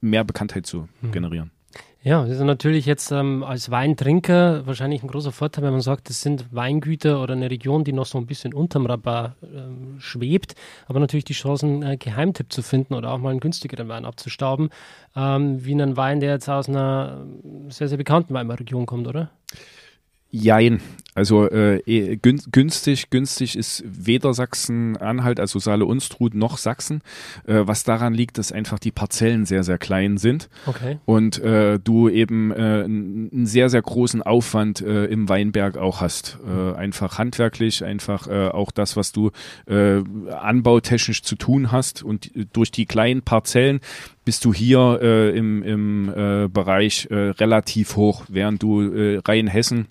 [0.00, 1.12] mehr Bekanntheit zu mhm.
[1.12, 1.50] generieren.
[2.02, 6.08] Ja, das ist natürlich jetzt ähm, als Weintrinker wahrscheinlich ein großer Vorteil, wenn man sagt,
[6.08, 10.54] das sind Weingüter oder eine Region, die noch so ein bisschen unterm Radar ähm, schwebt,
[10.86, 14.70] aber natürlich die Chancen, äh, Geheimtipp zu finden oder auch mal einen günstigeren Wein abzustauben,
[15.14, 17.26] ähm, wie einen Wein, der jetzt aus einer
[17.68, 19.30] sehr, sehr bekannten Weinregion kommt, oder?
[20.30, 20.80] Jein.
[21.14, 27.02] Also äh, eh, günstig, günstig ist weder Sachsen-Anhalt, also Saale-Unstrut, noch Sachsen.
[27.46, 30.48] Äh, was daran liegt, dass einfach die Parzellen sehr, sehr klein sind.
[30.66, 30.98] Okay.
[31.04, 36.38] Und äh, du eben äh, einen sehr, sehr großen Aufwand äh, im Weinberg auch hast.
[36.46, 39.32] Äh, einfach handwerklich, einfach äh, auch das, was du
[39.66, 42.04] äh, anbautechnisch zu tun hast.
[42.04, 43.80] Und durch die kleinen Parzellen
[44.24, 49.88] bist du hier äh, im, im äh, Bereich äh, relativ hoch, während du äh, Rheinhessen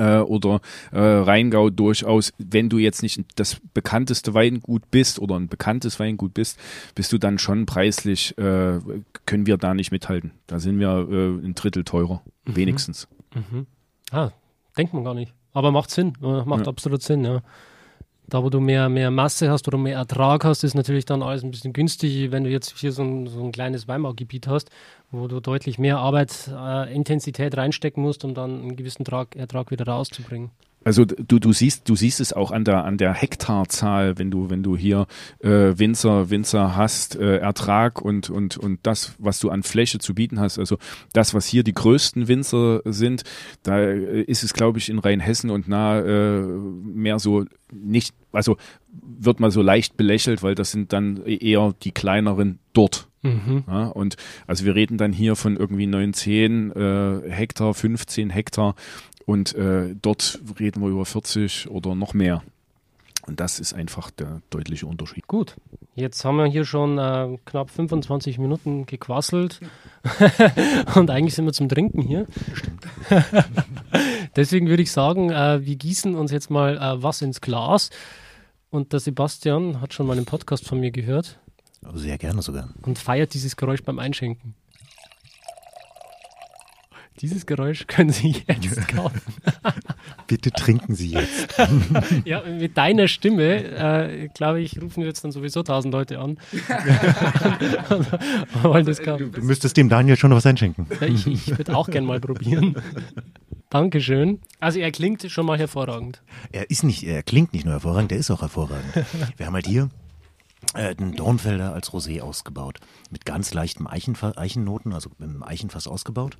[0.00, 0.60] äh, oder
[0.92, 6.34] äh, Rheingau durchaus, wenn du jetzt nicht das bekannteste Weingut bist oder ein bekanntes Weingut
[6.34, 6.58] bist,
[6.94, 8.78] bist du dann schon preislich, äh,
[9.26, 10.32] können wir da nicht mithalten.
[10.46, 12.56] Da sind wir äh, ein Drittel teurer, mhm.
[12.56, 13.08] wenigstens.
[13.34, 13.66] Mhm.
[14.10, 14.30] Ah,
[14.76, 15.34] denkt man gar nicht.
[15.52, 16.68] Aber macht Sinn, macht ja.
[16.68, 17.42] absolut Sinn, ja.
[18.30, 21.42] Da, wo du mehr, mehr Masse hast oder mehr Ertrag hast, ist natürlich dann alles
[21.42, 22.30] ein bisschen günstig.
[22.30, 24.70] Wenn du jetzt hier so ein, so ein kleines Weinbaugebiet hast,
[25.10, 26.94] wo du deutlich mehr Arbeit, äh,
[27.56, 30.50] reinstecken musst, um dann einen gewissen Trag, Ertrag wieder rauszubringen.
[30.82, 34.48] Also du, du siehst, du siehst es auch an der an der Hektarzahl, wenn du
[34.48, 35.06] wenn du hier
[35.40, 40.14] äh, Winzer Winzer hast, äh, Ertrag und und und das, was du an Fläche zu
[40.14, 40.58] bieten hast.
[40.58, 40.78] Also
[41.12, 43.24] das, was hier die größten Winzer sind,
[43.62, 48.56] da äh, ist es, glaube ich, in Rheinhessen und nah äh, mehr so nicht, also
[48.90, 53.08] wird mal so leicht belächelt, weil das sind dann eher die kleineren dort.
[53.22, 53.64] Mhm.
[53.66, 54.16] Ja, und
[54.46, 58.74] also wir reden dann hier von irgendwie 19 äh, Hektar, 15 Hektar
[59.30, 62.42] und äh, dort reden wir über 40 oder noch mehr.
[63.28, 65.28] Und das ist einfach der deutliche Unterschied.
[65.28, 65.54] Gut,
[65.94, 69.60] jetzt haben wir hier schon äh, knapp 25 Minuten gequasselt
[70.96, 72.26] und eigentlich sind wir zum Trinken hier.
[72.54, 72.84] Stimmt.
[74.36, 77.90] Deswegen würde ich sagen, äh, wir gießen uns jetzt mal äh, was ins Glas.
[78.68, 81.38] Und der Sebastian hat schon mal einen Podcast von mir gehört.
[81.94, 82.70] Sehr gerne sogar.
[82.82, 84.56] Und feiert dieses Geräusch beim Einschenken.
[87.20, 89.20] Dieses Geräusch können Sie jetzt kaufen.
[90.26, 91.54] Bitte trinken Sie jetzt.
[92.24, 96.38] ja, mit deiner Stimme, äh, glaube ich, rufen wir jetzt dann sowieso tausend Leute an.
[98.62, 99.32] wollen das kaufen.
[99.32, 100.86] Du müsstest dem Daniel schon noch was einschenken.
[101.02, 102.76] Ich, ich würde auch gern mal probieren.
[103.68, 104.40] Dankeschön.
[104.58, 106.22] Also er klingt schon mal hervorragend.
[106.52, 108.94] Er ist nicht, er klingt nicht nur hervorragend, er ist auch hervorragend.
[109.36, 109.90] Wir haben halt hier
[110.74, 112.80] äh, den Dornfelder als Rosé ausgebaut.
[113.10, 116.38] Mit ganz leichtem Eichenfa Eichennoten, also mit dem Eichenfass ausgebaut.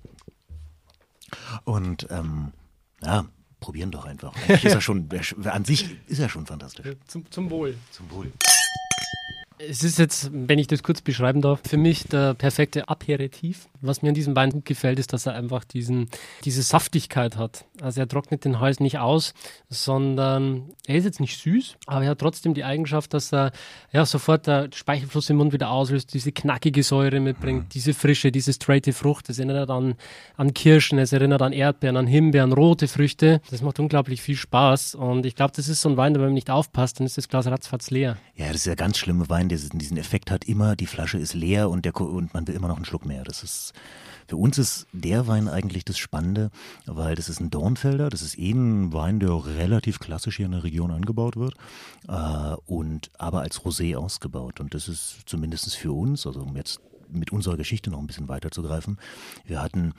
[1.64, 2.52] Und ähm,
[3.02, 3.24] ja,
[3.60, 4.34] probieren doch einfach.
[4.34, 5.08] Eigentlich ist er schon,
[5.44, 6.96] an sich ist er schon fantastisch.
[7.06, 7.76] Zum, zum Wohl.
[7.90, 8.32] Zum Wohl.
[9.68, 13.68] Es ist jetzt, wenn ich das kurz beschreiben darf, für mich der perfekte Aperitif.
[13.82, 16.08] Was mir an diesem Wein gut gefällt, ist, dass er einfach diesen,
[16.44, 17.64] diese Saftigkeit hat.
[17.80, 19.34] Also er trocknet den Hals nicht aus,
[19.68, 23.52] sondern er ist jetzt nicht süß, aber er hat trotzdem die Eigenschaft, dass er
[23.92, 27.68] ja sofort der Speichelfluss im Mund wieder auslöst, diese knackige Säure mitbringt, mhm.
[27.70, 29.28] diese Frische, diese straighte Frucht.
[29.28, 29.94] Das erinnert an,
[30.36, 33.40] an Kirschen, es erinnert an Erdbeeren, an Himbeeren, rote Früchte.
[33.50, 36.28] Das macht unglaublich viel Spaß und ich glaube, das ist so ein Wein, der wenn
[36.28, 38.16] man nicht aufpasst, dann ist das Glas ratzfatz leer.
[38.36, 41.70] Ja, das ist ja ganz schlimme Wein diesen Effekt hat immer, die Flasche ist leer
[41.70, 43.24] und, der, und man will immer noch einen Schluck mehr.
[43.24, 43.72] Das ist,
[44.26, 46.50] für uns ist der Wein eigentlich das Spannende,
[46.86, 50.52] weil das ist ein Dornfelder, das ist eh ein Wein, der relativ klassisch hier in
[50.52, 51.54] der Region angebaut wird,
[52.08, 54.60] äh, und aber als Rosé ausgebaut.
[54.60, 56.80] Und das ist zumindest für uns, also um jetzt
[57.12, 58.98] mit unserer Geschichte noch ein bisschen weiterzugreifen.
[59.44, 59.94] Wir hatten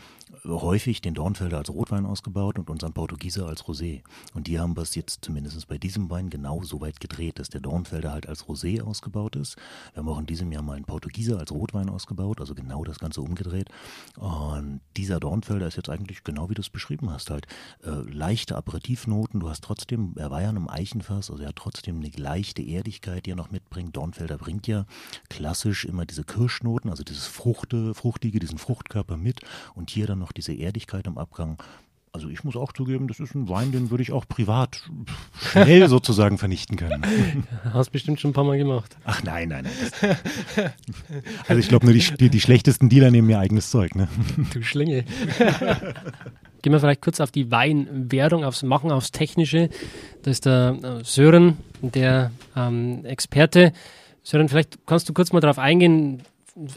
[0.45, 4.01] häufig den Dornfelder als Rotwein ausgebaut und unseren Portugieser als Rosé.
[4.33, 7.61] Und die haben es jetzt zumindest bei diesem Wein genau so weit gedreht, dass der
[7.61, 9.57] Dornfelder halt als Rosé ausgebaut ist.
[9.93, 12.99] Wir haben auch in diesem Jahr mal einen Portugieser als Rotwein ausgebaut, also genau das
[12.99, 13.69] Ganze umgedreht.
[14.17, 17.47] Und dieser Dornfelder ist jetzt eigentlich genau wie du es beschrieben hast, halt
[17.83, 19.39] äh, leichte Aperitivnoten.
[19.39, 22.61] Du hast trotzdem, er war ja in einem Eichenfass, also er hat trotzdem eine leichte
[22.61, 23.95] Erdigkeit, die er noch mitbringt.
[23.95, 24.85] Dornfelder bringt ja
[25.29, 29.41] klassisch immer diese Kirschnoten, also dieses Fruchte, Fruchtige, diesen Fruchtkörper mit
[29.75, 31.57] und hier dann noch diese Erdigkeit am Abgang.
[32.13, 34.83] Also ich muss auch zugeben, das ist ein Wein, den würde ich auch privat
[35.39, 37.47] schnell sozusagen vernichten können.
[37.63, 38.97] Hast bestimmt schon ein paar Mal gemacht.
[39.05, 39.65] Ach nein, nein,
[40.01, 40.17] nein.
[41.47, 43.95] also ich glaube nur die, die, die, schlechtesten Dealer nehmen ihr eigenes Zeug.
[43.95, 44.09] Ne?
[44.53, 45.05] Du Schlinge.
[46.61, 49.69] Gehen wir vielleicht kurz auf die Weinwährung, aufs Machen, aufs Technische.
[50.23, 53.71] Da ist der äh, Sören, der ähm, Experte.
[54.21, 56.23] Sören, vielleicht kannst du kurz mal darauf eingehen,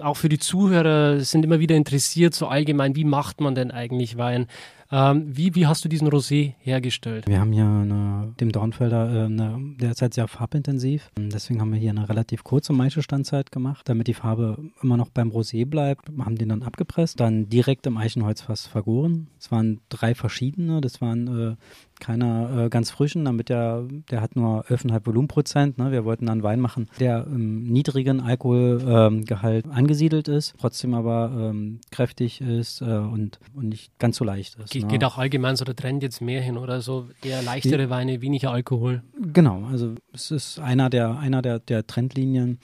[0.01, 4.17] auch für die Zuhörer sind immer wieder interessiert, so allgemein, wie macht man denn eigentlich
[4.17, 4.47] Wein?
[4.93, 7.27] Ähm, wie, wie hast du diesen Rosé hergestellt?
[7.27, 11.11] Wir haben eine, dem Dornfelder, äh, eine, der ist halt sehr farbintensiv.
[11.19, 15.31] Deswegen haben wir hier eine relativ kurze Maischestandzeit gemacht, damit die Farbe immer noch beim
[15.31, 16.15] Rosé bleibt.
[16.15, 19.29] Wir haben den dann abgepresst, dann direkt im Eichenholzfass vergoren.
[19.41, 21.57] Es waren drei verschiedene, das waren äh,
[22.05, 25.79] keiner äh, ganz frischen, damit der, der hat nur 11,5 Volumenprozent.
[25.79, 25.91] Ne?
[25.91, 31.81] Wir wollten dann Wein machen, der im niedrigen Alkoholgehalt ähm, angesiedelt ist, trotzdem aber ähm,
[31.91, 34.73] kräftig ist äh, und, und nicht ganz so leicht ist.
[34.73, 34.89] Ge ne?
[34.89, 38.51] Geht auch allgemein so der Trend jetzt mehr hin oder so eher leichtere Weine, weniger
[38.51, 39.03] Alkohol.
[39.33, 42.59] Genau, also es ist einer der, einer der, der Trendlinien.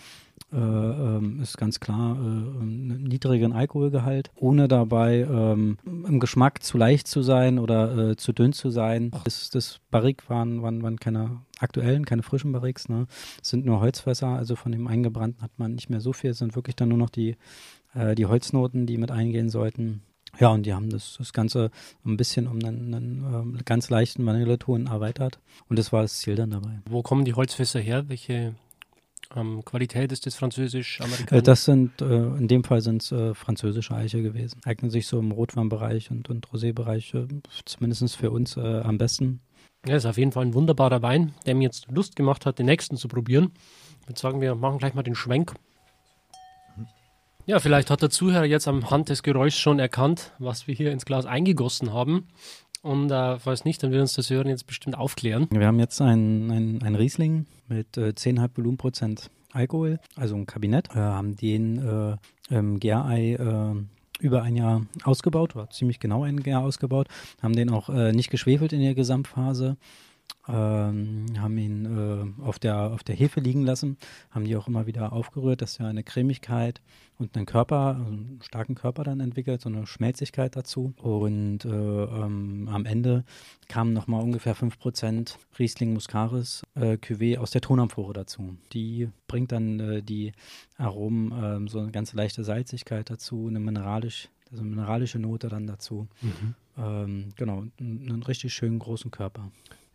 [0.53, 6.77] Äh, ähm, ist ganz klar äh, einen niedrigen Alkoholgehalt, ohne dabei ähm, im Geschmack zu
[6.77, 9.13] leicht zu sein oder äh, zu dünn zu sein.
[9.23, 13.07] Das, das Barrik waren, waren, waren keine aktuellen, keine frischen Barriques, ne?
[13.41, 16.39] Es sind nur Holzfässer, also von dem eingebrannten hat man nicht mehr so viel, es
[16.39, 17.37] sind wirklich dann nur noch die,
[17.95, 20.03] äh, die Holznoten, die mit eingehen sollten.
[20.41, 21.71] Ja, und die haben das, das Ganze
[22.05, 25.39] ein bisschen um einen, einen äh, ganz leichten Vanilleton erweitert.
[25.69, 26.81] Und das war das Ziel dann dabei.
[26.89, 28.09] Wo kommen die Holzfässer her?
[28.09, 28.55] Welche
[29.37, 33.35] ähm, Qualität ist das französisch, Äh, das sind, äh, in dem Fall sind es äh,
[33.35, 34.61] französische Eiche gewesen.
[34.65, 37.27] Eignen sich so im Rotweinbereich und, und Rosébereich, äh,
[37.65, 39.41] zumindest für uns äh, am besten.
[39.87, 42.67] Ja, ist auf jeden Fall ein wunderbarer Wein, der mir jetzt Lust gemacht hat, den
[42.67, 43.53] nächsten zu probieren.
[44.03, 45.55] Ich würde sagen, wir machen gleich mal den Schwenk.
[47.47, 50.93] Ja, vielleicht hat der Zuhörer jetzt am Hand des Geräuschs schon erkannt, was wir hier
[50.93, 52.29] ins Glas eingegossen haben.
[52.83, 55.49] Und äh, falls nicht, dann wird uns das Hören jetzt bestimmt aufklären.
[55.51, 60.95] Wir haben jetzt ein, ein, Riesling mit äh, 10,5 Volumenprozent Alkohol, also ein Kabinett.
[60.95, 66.39] Wir haben den äh, im Gärei äh, über ein Jahr ausgebaut, oder ziemlich genau ein
[66.39, 67.09] Jahr ausgebaut.
[67.43, 69.77] Haben den auch äh, nicht geschwefelt in der Gesamtphase.
[70.53, 73.99] Ähm, haben ihn äh, auf, der, auf der Hefe liegen lassen,
[74.31, 76.81] haben die auch immer wieder aufgerührt, dass er eine Cremigkeit
[77.19, 80.95] und einen Körper, also einen starken Körper dann entwickelt, so eine Schmelzigkeit dazu.
[80.97, 83.25] Und äh, ähm, am Ende
[83.69, 88.57] kamen nochmal ungefähr 5% Riesling Muscaris äh, Cuvée aus der Tonamphore dazu.
[88.73, 90.33] Die bringt dann äh, die
[90.79, 96.09] Aromen, ähm, so eine ganz leichte Salzigkeit dazu, eine mineralisch, also mineralische Note dann dazu.
[96.77, 99.53] Ähm, genau, einen richtig schönen großen Körper.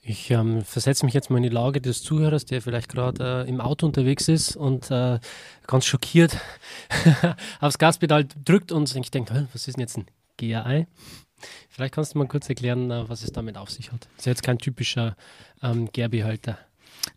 [0.08, 3.50] Ich ähm, versetze mich jetzt mal in die Lage des Zuhörers, der vielleicht gerade äh,
[3.50, 5.20] im Auto unterwegs ist und äh,
[5.66, 6.38] ganz schockiert
[7.60, 10.06] aufs Gaspedal drückt und sich denkt, "Hä, was ist denn jetzt ein
[10.38, 10.86] GRI?
[11.70, 14.08] Vielleicht kannst du mal kurz erklären, äh, was es damit auf sich hat.
[14.16, 15.16] Ist ja jetzt kein typischer
[15.64, 16.60] ähm, Gärbehälter.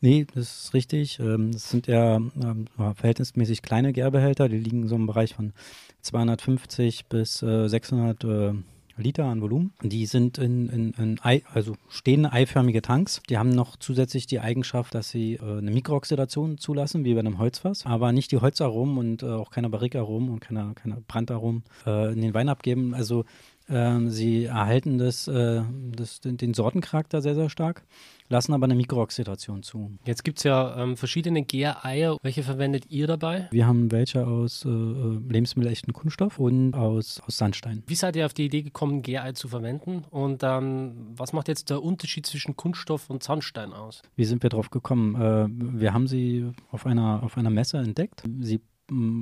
[0.01, 1.18] Nee, das ist richtig.
[1.18, 4.48] Ähm, Das sind ja ähm, verhältnismäßig kleine Gärbehälter.
[4.48, 5.53] Die liegen so im Bereich von
[6.01, 8.53] 250 bis äh, 600 äh,
[8.98, 9.72] Liter an Volumen.
[9.82, 13.22] Die sind in, in, in Ei, also stehende eiförmige Tanks.
[13.28, 17.38] Die haben noch zusätzlich die Eigenschaft, dass sie äh, eine Mikrooxidation zulassen, wie bei einem
[17.38, 22.12] Holzfass, aber nicht die Holzaromen und äh, auch keine Barrikaromen und keine, keine Brandaromen äh,
[22.12, 22.94] in den Wein abgeben.
[22.94, 23.24] Also
[23.68, 25.62] ähm, sie erhalten das, äh,
[25.94, 27.84] das, den, den Sortencharakter sehr, sehr stark,
[28.28, 29.98] lassen aber eine Mikrooxidation zu.
[30.04, 32.16] Jetzt gibt es ja ähm, verschiedene Gäreier.
[32.22, 33.48] Welche verwendet ihr dabei?
[33.50, 37.82] Wir haben welche aus äh, äh, lebensmittelechten Kunststoff und aus, aus Sandstein.
[37.86, 40.04] Wie seid ihr auf die Idee gekommen, Gärei zu verwenden?
[40.10, 44.02] Und ähm, was macht jetzt der Unterschied zwischen Kunststoff und Sandstein aus?
[44.16, 45.14] Wie sind wir drauf gekommen?
[45.14, 45.46] Äh,
[45.80, 48.22] wir haben sie auf einer, auf einer Messe entdeckt.
[48.40, 48.60] Sie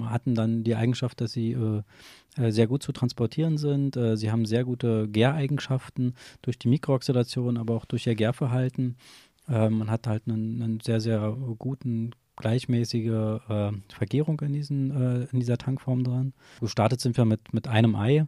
[0.05, 1.83] hatten dann die Eigenschaft, dass sie äh,
[2.37, 3.97] äh, sehr gut zu transportieren sind.
[3.97, 8.97] Äh, sie haben sehr gute Gäreigenschaften durch die Mikrooxidation, aber auch durch ihr Gärverhalten.
[9.49, 13.39] Man hat halt einen, einen sehr, sehr guten gleichmäßige
[13.87, 14.91] Vergärung in, diesen,
[15.31, 16.33] in dieser Tankform dran.
[16.59, 18.27] Gestartet sind wir mit, mit einem Ei.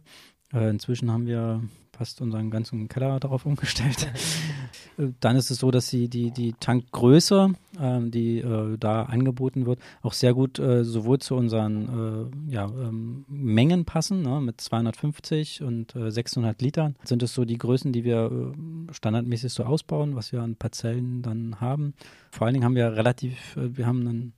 [0.53, 4.09] Inzwischen haben wir fast unseren ganzen Keller darauf umgestellt.
[4.99, 9.65] Äh, Dann ist es so, dass sie die, die Tankgröße, ähm, die äh, da angeboten
[9.65, 14.61] wird, auch sehr gut äh, sowohl zu unseren äh, ja, ähm, Mengen passen, ne, mit
[14.61, 16.95] 250 und äh, 600 Litern.
[17.03, 21.21] Sind es so die Größen, die wir äh, standardmäßig so ausbauen, was wir an Parzellen
[21.21, 21.93] dann haben.
[22.31, 24.33] Vor allen Dingen haben wir relativ, äh, wir haben einen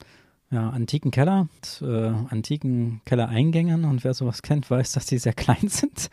[0.51, 5.33] ja, antiken Keller, mit, äh, antiken Kellereingängen und wer sowas kennt, weiß, dass die sehr
[5.33, 6.09] klein sind.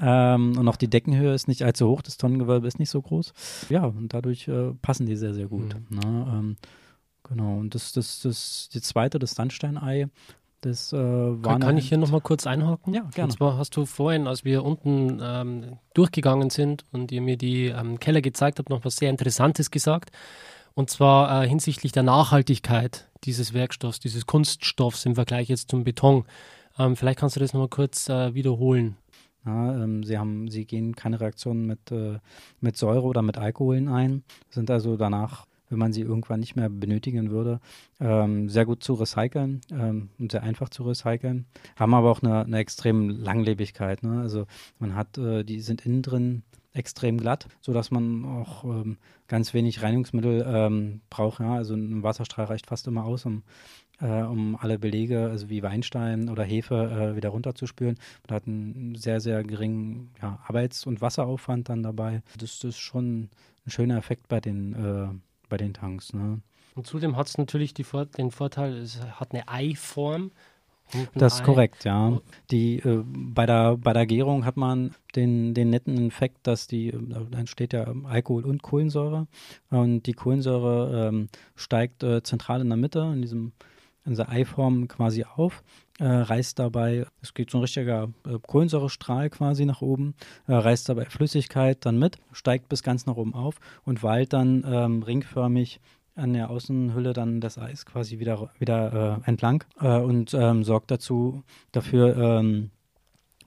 [0.00, 3.32] Ähm, und auch die Deckenhöhe ist nicht allzu hoch, das Tonnengewölbe ist nicht so groß.
[3.68, 5.76] Ja, und dadurch äh, passen die sehr, sehr gut.
[5.88, 6.00] Ne?
[6.04, 6.56] Ähm,
[7.22, 10.08] genau, und das, das, das, die zweite, das Sandsteinei,
[10.64, 12.94] das äh, war Kann, kann ich hier nochmal kurz einhaken?
[12.94, 13.30] Ja, gerne.
[13.30, 17.66] Und zwar hast du vorhin, als wir unten ähm, durchgegangen sind und ihr mir die
[17.66, 20.10] ähm, Keller gezeigt habt, noch was sehr Interessantes gesagt.
[20.74, 26.24] Und zwar äh, hinsichtlich der Nachhaltigkeit dieses Werkstoffs, dieses Kunststoffs im Vergleich jetzt zum Beton.
[26.78, 28.96] Ähm, vielleicht kannst du das nochmal kurz äh, wiederholen.
[29.46, 32.18] Ja, ähm, sie, haben, sie gehen keine Reaktionen mit, äh,
[32.60, 36.68] mit Säure oder mit Alkoholen ein, sind also danach wenn man sie irgendwann nicht mehr
[36.68, 37.60] benötigen würde,
[37.98, 41.46] ähm, sehr gut zu recyceln ähm, und sehr einfach zu recyceln.
[41.76, 44.02] Haben aber auch eine, eine extrem Langlebigkeit.
[44.02, 44.20] Ne?
[44.20, 44.46] Also
[44.78, 46.42] man hat, äh, die sind innen drin
[46.74, 51.40] extrem glatt, sodass man auch ähm, ganz wenig Reinigungsmittel ähm, braucht.
[51.40, 51.54] Ja?
[51.54, 53.42] Also ein Wasserstrahl reicht fast immer aus, um,
[54.00, 57.98] äh, um alle Belege, also wie Weinstein oder Hefe, äh, wieder runterzuspülen.
[58.28, 62.22] Man hat einen sehr, sehr geringen ja, Arbeits- und Wasseraufwand dann dabei.
[62.38, 63.30] Das, das, ist schon
[63.66, 65.08] ein schöner Effekt bei den, äh,
[65.48, 66.12] bei den Tanks.
[66.12, 66.40] Ne?
[66.74, 70.30] Und zudem hat es natürlich Vor den Vorteil, es hat eine Eiform
[71.14, 72.20] das ist korrekt, ja.
[72.50, 76.88] Die, äh, bei, der, bei der Gärung hat man den, den netten Effekt, dass die,
[76.88, 79.26] äh, da entsteht ja Alkohol und Kohlensäure
[79.70, 83.52] und die Kohlensäure ähm, steigt äh, zentral in der Mitte in diesem
[84.04, 85.62] in dieser Eiform quasi auf,
[85.98, 90.14] äh, reißt dabei, es geht so ein richtiger äh, Kohlensäurestrahl quasi nach oben,
[90.46, 94.64] äh, reißt dabei Flüssigkeit dann mit, steigt bis ganz nach oben auf und weilt dann
[94.66, 95.80] ähm, ringförmig
[96.16, 100.90] an der Außenhülle dann das Eis quasi wieder, wieder äh, entlang äh, und ähm, sorgt
[100.90, 102.70] dazu dafür ähm,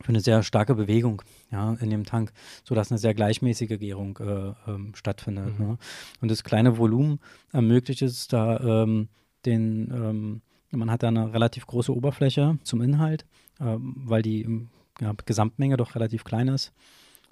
[0.02, 2.32] für eine sehr starke Bewegung ja, in dem Tank,
[2.64, 5.58] sodass eine sehr gleichmäßige Gärung äh, ähm, stattfindet.
[5.58, 5.66] Mhm.
[5.66, 5.78] Ne?
[6.22, 7.20] Und das kleine Volumen
[7.52, 9.10] ermöglicht es da ähm,
[9.46, 13.26] den, ähm, man hat da eine relativ große Oberfläche zum Inhalt,
[13.60, 14.68] ähm, weil die
[15.00, 16.74] ja, Gesamtmenge doch relativ klein ist.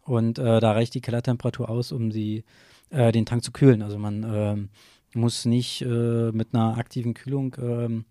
[0.01, 2.43] Und äh, da reicht die Kellertemperatur aus, um die,
[2.91, 3.81] äh, den Tank zu kühlen.
[3.81, 4.69] Also man
[5.15, 8.05] muss nicht äh, mit einer aktiven Kühlung ähm,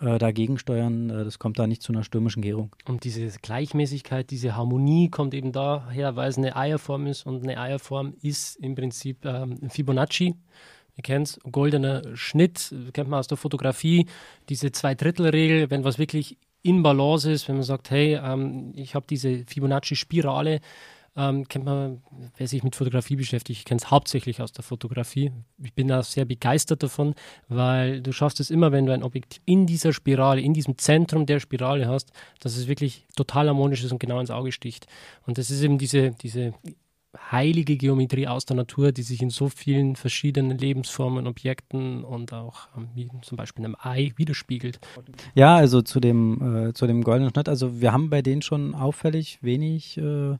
[0.00, 1.10] äh, dagegen steuern.
[1.10, 2.74] Äh, das kommt da nicht zu einer stürmischen Gärung.
[2.86, 7.58] Und diese Gleichmäßigkeit, diese Harmonie kommt eben daher, weil es eine Eierform ist und eine
[7.58, 10.34] Eierform ist im Prinzip ähm, Fibonacci.
[10.96, 14.06] Ihr kennt es, goldener Schnitt, kennt man aus der Fotografie,
[14.48, 19.06] diese Zwei-Drittel-Regel, wenn was wirklich in Balance ist, wenn man sagt, hey, ähm, ich habe
[19.08, 20.60] diese Fibonacci-Spirale,
[21.14, 22.02] ähm, kennt man,
[22.36, 25.30] wer sich mit Fotografie beschäftigt, ich kenne es hauptsächlich aus der Fotografie.
[25.62, 27.14] Ich bin da sehr begeistert davon,
[27.48, 31.26] weil du schaffst es immer, wenn du ein Objektiv in dieser Spirale, in diesem Zentrum
[31.26, 34.86] der Spirale hast, dass es wirklich total harmonisch ist und genau ins Auge sticht.
[35.26, 36.54] Und das ist eben diese, diese
[37.30, 42.68] heilige Geometrie aus der Natur, die sich in so vielen verschiedenen Lebensformen, Objekten und auch
[42.76, 44.80] ähm, zum Beispiel einem Ei widerspiegelt.
[45.34, 48.74] Ja, also zu dem, äh, zu dem goldenen Schnitt, also wir haben bei denen schon
[48.74, 50.36] auffällig wenig äh,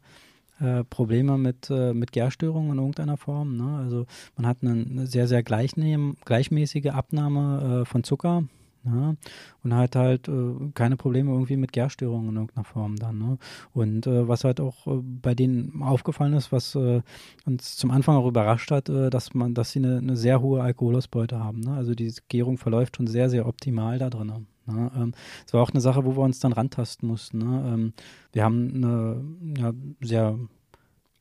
[0.61, 3.57] äh, Probleme mit, äh, mit Gärstörungen in irgendeiner Form.
[3.57, 3.79] Ne?
[3.79, 4.07] Also
[4.37, 8.45] man hat eine, eine sehr, sehr gleichmäßige Abnahme äh, von Zucker.
[8.85, 9.15] Ja,
[9.63, 13.19] und hat halt äh, keine Probleme irgendwie mit Gärstörungen in irgendeiner Form dann.
[13.19, 13.39] Ne?
[13.73, 17.01] Und äh, was halt auch äh, bei denen aufgefallen ist, was äh,
[17.47, 20.63] uns zum Anfang auch überrascht hat, äh, dass man, dass sie eine, eine, sehr hohe
[20.63, 21.61] Alkoholausbeute haben.
[21.61, 21.75] Ne?
[21.75, 24.47] Also die Gärung verläuft schon sehr, sehr optimal da drin.
[24.67, 24.91] Ne?
[24.97, 25.13] Ähm,
[25.47, 27.39] es war auch eine Sache, wo wir uns dann rantasten mussten.
[27.39, 27.73] Ne?
[27.73, 27.93] Ähm,
[28.33, 29.25] wir haben eine
[29.63, 30.39] ja, sehr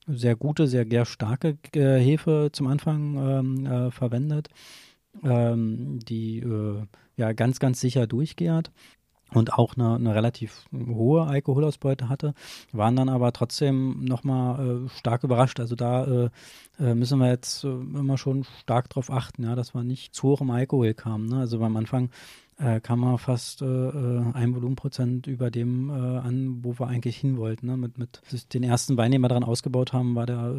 [0.07, 4.49] sehr gute, sehr, sehr starke äh, Hefe zum Anfang ähm, äh, verwendet,
[5.23, 6.39] ähm, die
[7.17, 8.71] ja ganz, ganz sicher durchgärt
[9.33, 12.33] und auch eine, eine, relativ hohe Alkoholausbeute hatte,
[12.71, 15.59] waren dann aber trotzdem nochmal äh, stark überrascht.
[15.59, 16.29] Also da äh,
[16.79, 20.23] äh, müssen wir jetzt äh, immer schon stark darauf achten, ja, dass wir nicht zu
[20.23, 21.27] hoch im Alkohol kamen.
[21.27, 21.39] Ne?
[21.39, 22.09] Also beim Anfang
[22.57, 27.67] äh, kam man fast äh, ein Volumenprozent über dem an, wo wir eigentlich hin wollten.
[27.67, 27.77] Ne?
[27.77, 30.53] Mit, mit den ersten Wein, den wir daran ausgebaut haben, war der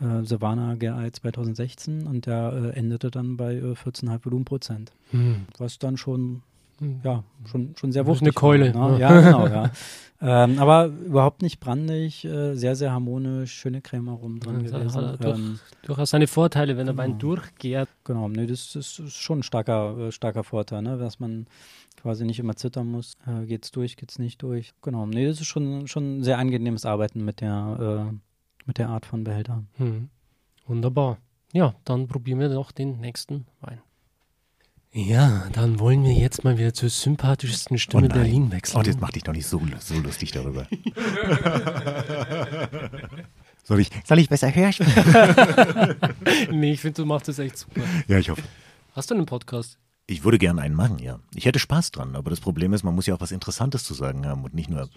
[0.00, 4.92] äh, Savannah GI 2016 und der äh, endete dann bei äh, 14,5 Volumenprozent.
[5.10, 5.46] Hm.
[5.58, 6.42] Was dann schon
[6.78, 7.00] hm.
[7.04, 8.22] ja, schon, schon sehr wuchtig.
[8.22, 8.74] Eine Keule.
[8.74, 8.98] War, ne?
[8.98, 9.70] Ja, genau, ja.
[10.20, 14.94] ähm, aber überhaupt nicht brandig, äh, sehr, sehr harmonisch, schöne Creme rum drin ja, gewesen.
[14.94, 17.36] Hat durch, ähm, durchaus seine Vorteile, wenn der Wein genau.
[17.36, 17.88] durchgärt.
[18.02, 20.98] Genau, nee, das, das ist schon ein starker, äh, starker Vorteil, ne?
[20.98, 21.46] dass man
[22.00, 23.16] quasi nicht immer zittern muss.
[23.26, 24.72] Äh, geht's durch, geht's nicht durch.
[24.82, 28.16] Genau, nee, das ist schon, schon ein sehr angenehmes Arbeiten mit der, äh,
[28.66, 29.64] mit der Art von Behälter.
[29.76, 30.08] Hm.
[30.66, 31.18] Wunderbar.
[31.52, 33.80] Ja, dann probieren wir noch den nächsten Wein.
[34.96, 38.80] Ja, dann wollen wir jetzt mal wieder zur sympathischsten Stimme oh Berlin wechseln.
[38.80, 40.68] Oh, jetzt mach dich doch nicht so, so lustig darüber.
[43.64, 45.96] soll, ich, soll ich besser hören?
[46.52, 47.80] nee, ich finde, du machst das echt super.
[48.06, 48.42] Ja, ich hoffe.
[48.92, 49.78] Hast du einen Podcast?
[50.06, 51.18] Ich würde gerne einen machen, ja.
[51.34, 53.94] Ich hätte Spaß dran, aber das Problem ist, man muss ja auch was Interessantes zu
[53.94, 54.88] sagen haben und nicht nur.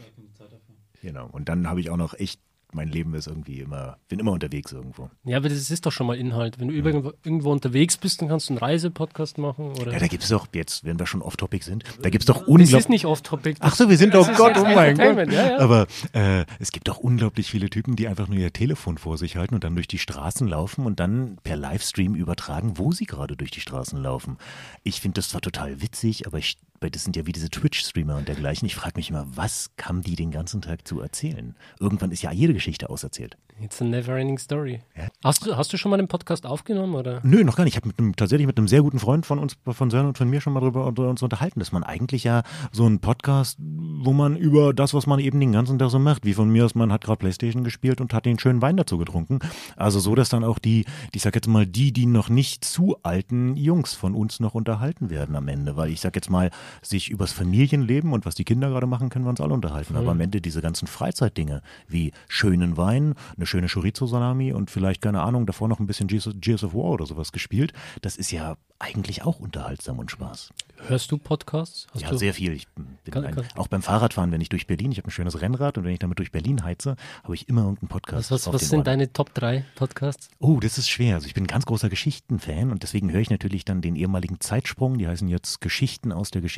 [1.01, 1.27] Genau.
[1.27, 2.39] Und dann habe ich auch noch echt
[2.73, 5.10] mein Leben ist irgendwie immer, bin immer unterwegs irgendwo.
[5.23, 6.60] Ja, aber das ist doch schon mal Inhalt.
[6.60, 6.86] Wenn du ja.
[7.23, 9.71] irgendwo, unterwegs bist, dann kannst du einen Reisepodcast machen.
[9.71, 9.93] Oder?
[9.93, 12.41] Ja, da gibt es doch, jetzt, wenn wir schon off-topic sind, da gibt es doch
[12.41, 12.71] unglaublich.
[12.71, 13.58] Das ist nicht off-topic.
[13.62, 15.32] Ach so, wir sind doch, Gott, oh mein Gott.
[15.32, 15.60] Ja, ja.
[15.60, 19.38] Aber äh, es gibt doch unglaublich viele Typen, die einfach nur ihr Telefon vor sich
[19.38, 23.38] halten und dann durch die Straßen laufen und dann per Livestream übertragen, wo sie gerade
[23.38, 24.38] durch die Straßen laufen.
[24.84, 28.18] Ich finde das zwar total witzig, aber ich weil das sind ja wie diese Twitch-Streamer
[28.18, 28.66] und dergleichen.
[28.66, 31.56] Ich frage mich immer, was kann die den ganzen Tag zu erzählen?
[31.80, 33.38] Irgendwann ist ja jede Geschichte auserzählt.
[33.60, 34.82] It's a never-ending story.
[34.96, 35.08] Ja.
[35.23, 36.94] Hast, du, hast du schon mal einen Podcast aufgenommen?
[36.94, 37.21] Oder?
[37.23, 37.75] Nö, noch gar nicht.
[37.75, 40.42] Ich habe tatsächlich mit einem sehr guten Freund von uns, von Sören und von mir
[40.42, 44.75] schon mal drüber uns unterhalten, dass man eigentlich ja so einen Podcast, wo man über
[44.75, 47.04] das, was man eben den ganzen Tag so macht, wie von mir aus, man hat
[47.04, 49.40] gerade Playstation gespielt und hat den schönen Wein dazu getrunken.
[49.75, 52.98] Also so, dass dann auch die, ich sag jetzt mal, die, die noch nicht zu
[53.02, 55.75] alten Jungs von uns noch unterhalten werden am Ende.
[55.75, 56.52] Weil ich sag jetzt mal,
[56.82, 59.96] sich übers Familienleben und was die Kinder gerade machen, können wir uns alle unterhalten.
[59.96, 65.22] Aber am Ende diese ganzen Freizeitdinge wie schönen Wein, eine schöne Chorizo-Salami und vielleicht, keine
[65.22, 69.24] Ahnung, davor noch ein bisschen Gears of War oder sowas gespielt, das ist ja eigentlich
[69.24, 70.52] auch unterhaltsam und Spaß.
[70.88, 71.88] Hörst du Podcasts?
[71.92, 72.18] Hast Ja, du?
[72.18, 72.54] sehr viel.
[72.54, 75.12] Ich bin Kann- ein, kann- auch beim Fahrradfahren, wenn ich durch Berlin, ich habe ein
[75.12, 78.30] schönes Rennrad und wenn ich damit durch Berlin heize, habe ich immer irgendeinen Podcast.
[78.30, 78.86] Was, was, was sind Ohren.
[78.86, 80.30] deine Top 3 Podcasts?
[80.38, 81.15] Oh, das ist schwer.
[81.15, 84.40] Also ich bin ein ganz großer Geschichtenfan und deswegen höre ich natürlich dann den ehemaligen
[84.40, 86.56] Zeitsprung, die heißen jetzt Geschichten aus der Geschichte.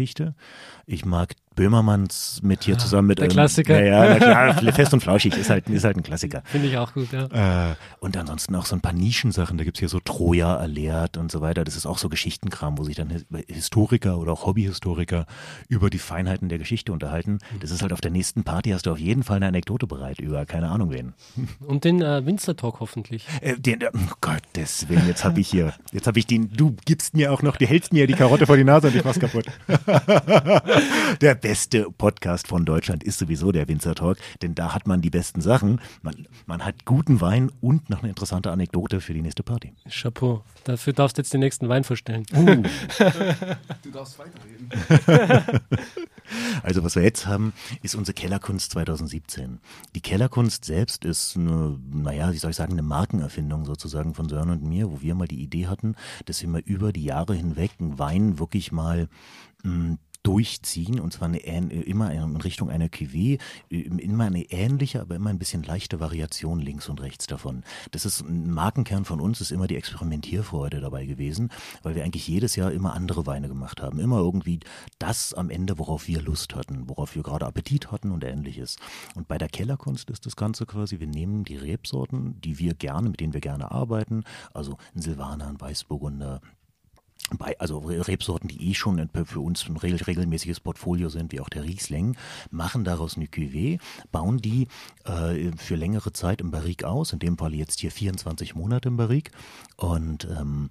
[0.86, 3.84] Ich mag Böhmermanns mit hier zusammen mit der ähm, Klassiker.
[3.84, 6.42] Ja, klar, fest und flauschig ist halt, ist halt ein Klassiker.
[6.46, 7.72] Finde ich auch gut, ja.
[7.72, 9.58] Äh, und ansonsten auch so ein paar Nischensachen.
[9.58, 11.66] Da gibt's hier so Troja erlehrt und so weiter.
[11.66, 15.26] Das ist auch so Geschichtenkram, wo sich dann His- Historiker oder auch Hobbyhistoriker
[15.68, 17.40] über die Feinheiten der Geschichte unterhalten.
[17.60, 20.20] Das ist halt auf der nächsten Party hast du auf jeden Fall eine Anekdote bereit
[20.22, 21.14] über keine Ahnung wen.
[21.60, 23.26] Und den äh, Winzer Talk hoffentlich.
[23.42, 27.18] Äh, den, oh Gottes Willen, jetzt habe ich hier, jetzt habe ich den, du gibst
[27.18, 29.48] mir auch noch, du hältst mir die Karotte vor die Nase und ich mach's kaputt.
[31.22, 35.10] der beste Podcast von Deutschland ist sowieso der Winzer Talk, denn da hat man die
[35.10, 35.82] besten Sachen.
[36.04, 39.74] Man, man hat guten Wein und noch eine interessante Anekdote für die nächste Party.
[39.90, 40.44] Chapeau.
[40.66, 42.24] Dafür darfst du jetzt den nächsten Wein vorstellen.
[43.82, 45.62] Du darfst weiterreden.
[46.62, 49.58] Also was wir jetzt haben, ist unsere Kellerkunst 2017.
[49.96, 54.52] Die Kellerkunst selbst ist eine, naja, wie soll ich sagen, eine Markenerfindung sozusagen von Sören
[54.52, 55.96] und mir, wo wir mal die Idee hatten,
[56.26, 59.10] dass wir mal über die Jahre hinweg einen Wein wirklich mal
[59.64, 63.40] mh, durchziehen und zwar eine, ähn- immer in Richtung einer Cuvée,
[63.70, 67.64] immer eine ähnliche, aber immer ein bisschen leichte Variation links und rechts davon.
[67.92, 71.50] Das ist ein Markenkern von uns, ist immer die Experimentierfreude dabei gewesen,
[71.84, 74.00] weil wir eigentlich jedes Jahr immer andere Weine gemacht haben.
[74.00, 74.60] Immer irgendwie
[74.98, 78.76] das am Ende, worauf wir Lust hatten, worauf wir gerade Appetit hatten und ähnliches.
[79.16, 83.10] Und bei der Kellerkunst ist das Ganze quasi, wir nehmen die Rebsorten, die wir gerne,
[83.10, 86.42] mit denen wir gerne arbeiten, also ein Silvaner, ein Weißburgunder,
[87.38, 91.50] bei, also Rebsorten, die eh schon für uns ein regel- regelmäßiges Portfolio sind, wie auch
[91.50, 92.16] der Riesling,
[92.52, 93.80] machen daraus eine Cuvée,
[94.12, 94.68] bauen die
[95.06, 98.98] äh, für längere Zeit im Barrique aus, in dem Fall jetzt hier 24 Monate im
[98.98, 99.32] Barrique.
[99.78, 100.70] Und ähm,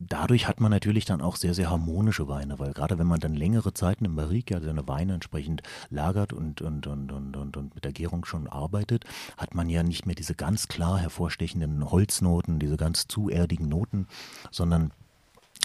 [0.00, 3.34] Dadurch hat man natürlich dann auch sehr, sehr harmonische Weine, weil gerade wenn man dann
[3.34, 7.74] längere Zeiten im Barrique ja seine Weine entsprechend lagert und, und, und, und, und, und
[7.74, 9.04] mit der Gärung schon arbeitet,
[9.36, 14.08] hat man ja nicht mehr diese ganz klar hervorstechenden Holznoten, diese ganz zu erdigen Noten,
[14.50, 14.92] sondern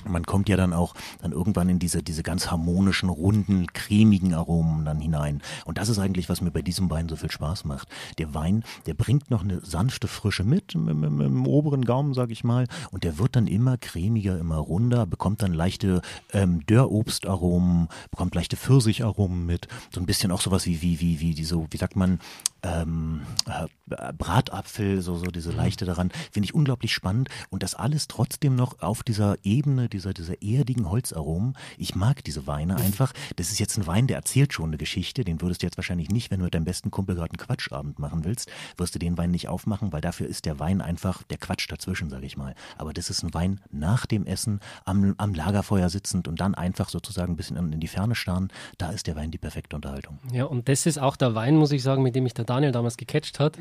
[0.06, 4.86] man kommt ja dann auch dann irgendwann in diese, diese ganz harmonischen, runden, cremigen Aromen
[4.86, 5.42] dann hinein.
[5.66, 7.88] Und das ist eigentlich, was mir bei diesem Wein so viel Spaß macht.
[8.18, 12.32] Der Wein, der bringt noch eine sanfte Frische mit im, im, im, oberen Gaumen, sag
[12.32, 12.68] ich mal.
[12.92, 16.02] Und der wird dann immer cremiger, immer runder, bekommt dann leichte
[16.34, 19.68] ähm, Dörrobstaromen, bekommt leichte Pfirsicharomen mit.
[19.94, 22.20] So ein bisschen auch sowas wie, wie, wie, wie, die so, wie sagt man,
[22.64, 23.68] ähm, äh,
[24.14, 28.82] Bratapfel, so, so diese Leichte daran, finde ich unglaublich spannend und das alles trotzdem noch
[28.82, 31.54] auf dieser Ebene, dieser, dieser erdigen Holzaromen.
[31.78, 33.14] Ich mag diese Weine einfach.
[33.36, 36.10] Das ist jetzt ein Wein, der erzählt schon eine Geschichte, den würdest du jetzt wahrscheinlich
[36.10, 39.18] nicht, wenn du mit deinem besten Kumpel gerade einen Quatschabend machen willst, wirst du den
[39.18, 42.56] Wein nicht aufmachen, weil dafür ist der Wein einfach der Quatsch dazwischen, sage ich mal.
[42.78, 46.90] Aber das ist ein Wein nach dem Essen, am, am Lagerfeuer sitzend und dann einfach
[46.90, 48.50] sozusagen ein bisschen in, die Ferne starren.
[48.78, 50.20] Da ist der Wein die perfekte Unterhaltung.
[50.32, 52.72] Ja, und das ist auch der Wein, muss ich sagen, mit dem mich der Daniel
[52.72, 53.58] damals gecatcht hat.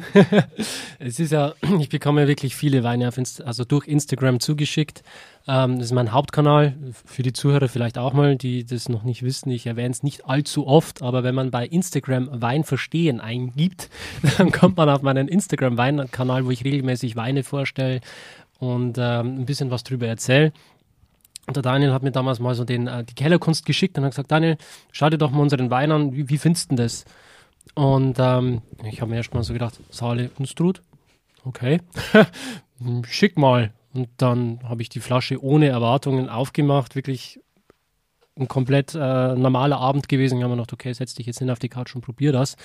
[0.98, 5.02] es ist ja, ich bekomme ja wirklich viele Weine auf Inst also durch Instagram zugeschickt.
[5.48, 6.76] Ähm, das ist mein Hauptkanal.
[7.06, 9.50] Für die Zuhörer vielleicht auch mal, die das noch nicht wissen.
[9.50, 13.88] Ich erwähne es nicht allzu oft, aber wenn man bei Instagram Wein verstehen eingibt,
[14.36, 18.02] dann kommt man auf meinen Instagram-Weinkanal, wo ich regelmäßig Weine vorstelle
[18.58, 20.52] und ähm, ein bisschen was drüber erzähle.
[21.46, 24.10] Und der Daniel hat mir damals mal so den, äh, die Kellerkunst geschickt und hat
[24.12, 24.58] gesagt, Daniel,
[24.92, 27.06] schau dir doch mal unseren Wein an, wie, wie findest du das?
[27.74, 30.82] Und ähm, ich habe mir erst mal so gedacht, Saale Unstrut,
[31.44, 31.80] okay,
[33.08, 33.72] schick mal.
[33.94, 37.40] Und dann habe ich die Flasche ohne Erwartungen aufgemacht, wirklich
[38.36, 40.38] ein komplett äh, normaler Abend gewesen.
[40.38, 42.56] Ich habe mir gedacht, okay, setz dich jetzt hin auf die Couch und probier das.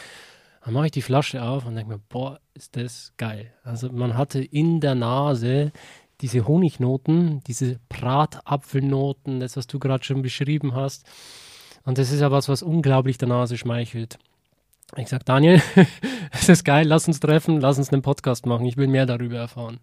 [0.64, 3.54] Dann mache ich die Flasche auf und denke mir, boah, ist das geil.
[3.64, 5.72] Also man hatte in der Nase
[6.22, 11.06] diese Honignoten, diese Bratapfelnoten, das, was du gerade schon beschrieben hast.
[11.84, 14.20] Und das ist ja was, was unglaublich der Nase schmeichelt.
[14.96, 15.62] Ich sag, Daniel,
[16.32, 18.66] es ist geil, lass uns treffen, lass uns einen Podcast machen.
[18.66, 19.80] Ich will mehr darüber erfahren.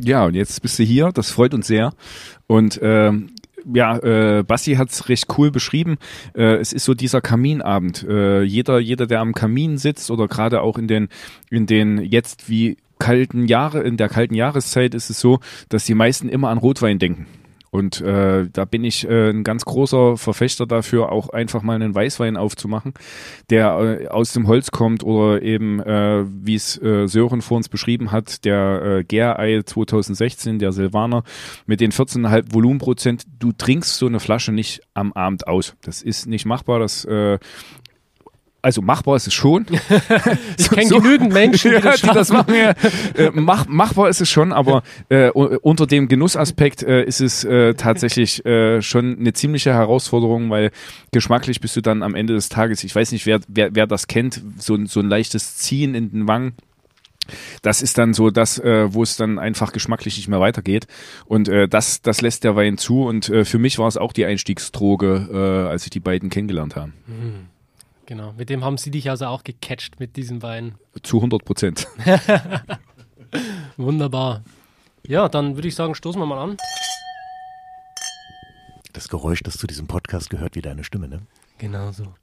[0.00, 1.92] Ja, und jetzt bist du hier, das freut uns sehr.
[2.46, 3.30] Und ähm,
[3.72, 5.98] ja, äh, Basti hat's recht cool beschrieben.
[6.34, 8.06] Äh, es ist so dieser Kaminabend.
[8.08, 11.08] Äh, jeder, jeder, der am Kamin sitzt oder gerade auch in den,
[11.50, 15.94] in den jetzt wie kalten Jahre, in der kalten Jahreszeit ist es so, dass die
[15.94, 17.26] meisten immer an Rotwein denken.
[17.70, 21.94] Und äh, da bin ich äh, ein ganz großer Verfechter dafür, auch einfach mal einen
[21.94, 22.94] Weißwein aufzumachen,
[23.50, 27.68] der äh, aus dem Holz kommt oder eben, äh, wie es äh, Sören vor uns
[27.68, 31.24] beschrieben hat, der äh, Gärei 2016, der Silvaner,
[31.66, 33.24] mit den 14,5 Volumenprozent.
[33.38, 35.76] Du trinkst so eine Flasche nicht am Abend aus.
[35.82, 36.78] Das ist nicht machbar.
[36.78, 37.38] Das äh,
[38.60, 39.66] also machbar ist es schon.
[40.58, 42.54] ich kenne so, genügend Menschen, die, ja, das, die das, machen.
[42.54, 42.70] Ja.
[43.14, 47.74] Äh, mach, machbar ist es schon, aber äh, unter dem Genussaspekt äh, ist es äh,
[47.74, 50.72] tatsächlich äh, schon eine ziemliche Herausforderung, weil
[51.12, 54.08] geschmacklich bist du dann am Ende des Tages, ich weiß nicht, wer, wer, wer das
[54.08, 56.54] kennt, so, so ein leichtes Ziehen in den Wangen.
[57.62, 60.86] Das ist dann so das, äh, wo es dann einfach geschmacklich nicht mehr weitergeht.
[61.26, 63.04] Und äh, das, das lässt der Wein zu.
[63.04, 66.74] Und äh, für mich war es auch die Einstiegsdroge, äh, als ich die beiden kennengelernt
[66.74, 66.88] habe.
[67.06, 67.48] Mhm.
[68.08, 70.76] Genau, mit dem haben sie dich also auch gecatcht mit diesem Wein.
[71.02, 71.86] Zu 100 Prozent.
[73.76, 74.42] Wunderbar.
[75.06, 76.56] Ja, dann würde ich sagen, stoßen wir mal an.
[78.94, 81.20] Das Geräusch, das zu diesem Podcast gehört, wie deine Stimme, ne?
[81.58, 82.14] Genau so.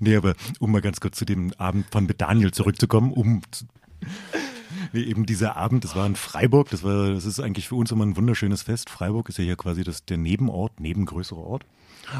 [0.00, 3.40] Nee, aber um mal ganz kurz zu dem Abend von mit Daniel zurückzukommen, um
[4.92, 7.90] Nee, eben dieser Abend, das war in Freiburg, das war, das ist eigentlich für uns
[7.90, 8.90] immer ein wunderschönes Fest.
[8.90, 11.64] Freiburg ist ja hier quasi das, der Nebenort, nebengrößere Ort.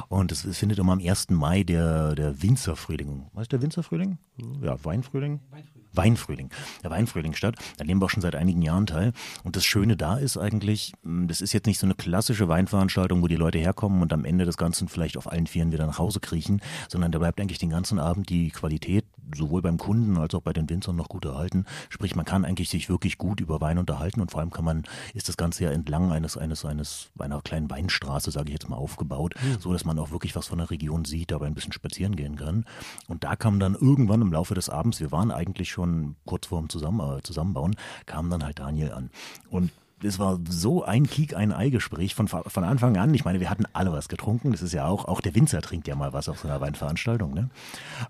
[0.08, 1.30] Und es, es findet immer am 1.
[1.30, 3.26] Mai der, der Winzerfrühling.
[3.32, 4.18] Was ist der Winzerfrühling?
[4.62, 5.40] Ja, Weinfrühling?
[5.50, 5.86] Weinfrühling.
[5.96, 6.50] Weinfrühling,
[6.82, 7.56] der Weinfrühling statt.
[7.78, 9.12] Da nehmen wir auch schon seit einigen Jahren teil.
[9.44, 13.22] Und das Schöne da ist eigentlich, hm, das ist jetzt nicht so eine klassische Weinveranstaltung,
[13.22, 15.98] wo die Leute herkommen und am Ende des Ganzen vielleicht auf allen Vieren wieder nach
[15.98, 20.34] Hause kriechen, sondern da bleibt eigentlich den ganzen Abend die Qualität sowohl beim Kunden als
[20.34, 21.64] auch bei den Winzern noch gut erhalten.
[21.88, 24.84] Sprich, man kann eigentlich sich wirklich gut über Wein unterhalten und vor allem kann man,
[25.14, 28.76] ist das Ganze ja entlang eines, eines, eines, einer kleinen Weinstraße, sage ich jetzt mal,
[28.76, 29.58] aufgebaut, mhm.
[29.60, 32.36] so dass man auch wirklich was von der Region sieht, dabei ein bisschen spazieren gehen
[32.36, 32.64] kann.
[33.08, 36.68] Und da kam dann irgendwann im Laufe des Abends, wir waren eigentlich schon kurz vorm
[36.68, 39.10] Zusammen, äh, Zusammenbauen, kam dann halt Daniel an.
[39.50, 39.70] Und
[40.02, 43.14] es war so ein Kiek, ein Ei-Gespräch von, von Anfang an.
[43.14, 44.52] Ich meine, wir hatten alle was getrunken.
[44.52, 47.32] Das ist ja auch, auch der Winzer trinkt ja mal was auf so einer Weinveranstaltung.
[47.32, 47.48] Ne?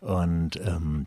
[0.01, 1.07] Und ähm,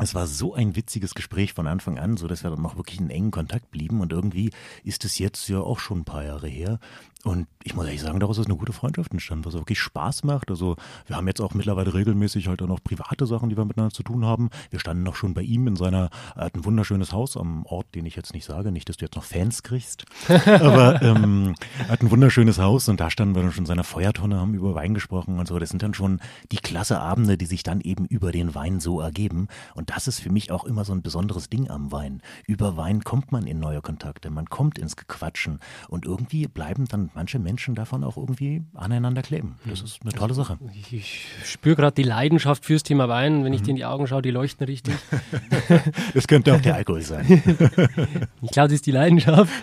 [0.00, 2.98] es war so ein witziges Gespräch von Anfang an, so dass wir dann noch wirklich
[2.98, 4.00] in engen Kontakt blieben.
[4.00, 4.50] Und irgendwie
[4.84, 6.78] ist es jetzt ja auch schon ein paar Jahre her.
[7.24, 10.50] Und ich muss ehrlich sagen, daraus ist eine gute Freundschaft entstanden, was wirklich Spaß macht.
[10.50, 10.74] Also
[11.06, 14.02] wir haben jetzt auch mittlerweile regelmäßig halt auch noch private Sachen, die wir miteinander zu
[14.02, 14.50] tun haben.
[14.70, 17.94] Wir standen noch schon bei ihm in seiner, er hat ein wunderschönes Haus am Ort,
[17.94, 20.04] den ich jetzt nicht sage, nicht, dass du jetzt noch Fans kriegst.
[20.28, 23.84] Aber ähm, er hat ein wunderschönes Haus und da standen wir dann schon in seiner
[23.84, 25.60] Feuertonne, haben über Wein gesprochen und so.
[25.60, 26.18] Das sind dann schon
[26.50, 29.46] die klasse Abende, die sich dann eben über den Wein so ergeben.
[29.76, 32.20] Und das ist für mich auch immer so ein besonderes Ding am Wein.
[32.48, 37.11] Über Wein kommt man in neue Kontakte, man kommt ins Gequatschen und irgendwie bleiben dann
[37.14, 39.56] manche Menschen davon auch irgendwie aneinander kleben.
[39.64, 39.86] Das hm.
[39.86, 40.58] ist eine tolle Sache.
[40.90, 43.44] Ich spüre gerade die Leidenschaft fürs Thema Wein.
[43.44, 43.64] Wenn ich mhm.
[43.64, 44.94] dir in die Augen schaue, die leuchten richtig.
[46.14, 47.26] das könnte auch der Alkohol sein.
[48.42, 49.52] ich glaube, das ist die Leidenschaft.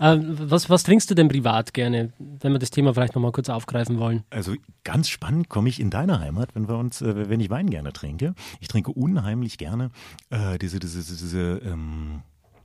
[0.00, 3.48] Ähm, was, was trinkst du denn privat gerne, wenn wir das Thema vielleicht nochmal kurz
[3.48, 4.22] aufgreifen wollen?
[4.30, 4.54] Also
[4.84, 7.92] ganz spannend komme ich in deiner Heimat, wenn wir uns, äh, wenn ich Wein gerne
[7.92, 8.34] trinke.
[8.60, 9.90] Ich trinke unheimlich gerne
[10.30, 12.22] äh, diese, diese, diese, diese ähm,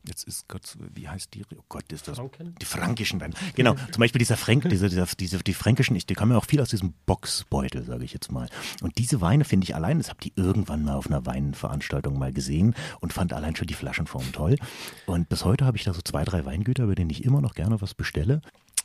[0.07, 1.43] jetzt ist Gott, wie heißt die?
[1.55, 2.17] Oh Gott, ist das?
[2.17, 2.55] Franken?
[2.61, 3.33] Die fränkischen Weine.
[3.55, 6.61] Genau, zum Beispiel dieser Fränk, diese, diese, die fränkischen, ich, die kommen ja auch viel
[6.61, 8.49] aus diesem Boxbeutel, sage ich jetzt mal.
[8.81, 12.33] Und diese Weine finde ich allein, das habt ihr irgendwann mal auf einer Weinveranstaltung mal
[12.33, 14.57] gesehen und fand allein schon die Flaschenform toll.
[15.05, 17.55] Und bis heute habe ich da so zwei, drei Weingüter, bei denen ich immer noch
[17.55, 18.41] gerne was bestelle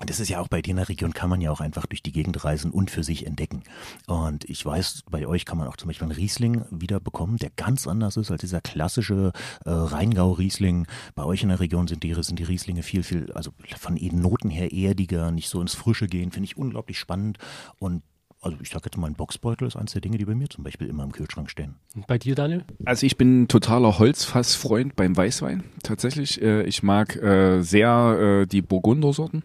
[0.06, 2.02] das ist ja auch bei dir in der Region, kann man ja auch einfach durch
[2.02, 3.64] die Gegend reisen und für sich entdecken.
[4.06, 7.50] Und ich weiß, bei euch kann man auch zum Beispiel einen Riesling wieder bekommen, der
[7.50, 9.32] ganz anders ist als dieser klassische
[9.64, 10.86] äh, Rheingau-Riesling.
[11.16, 14.20] Bei euch in der Region sind die, sind die Rieslinge viel, viel, also von den
[14.20, 17.38] Noten her erdiger, nicht so ins Frische gehen, finde ich unglaublich spannend.
[17.80, 18.02] Und
[18.48, 20.64] also ich sage jetzt mal, ein Boxbeutel ist eines der Dinge, die bei mir zum
[20.64, 21.76] Beispiel immer im Kühlschrank stehen.
[21.94, 22.64] Und bei dir, Daniel?
[22.84, 26.42] Also ich bin ein totaler Holzfassfreund beim Weißwein, tatsächlich.
[26.42, 29.44] Äh, ich mag äh, sehr äh, die Burgundersorten.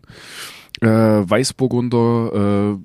[0.82, 2.78] Weißburgunder,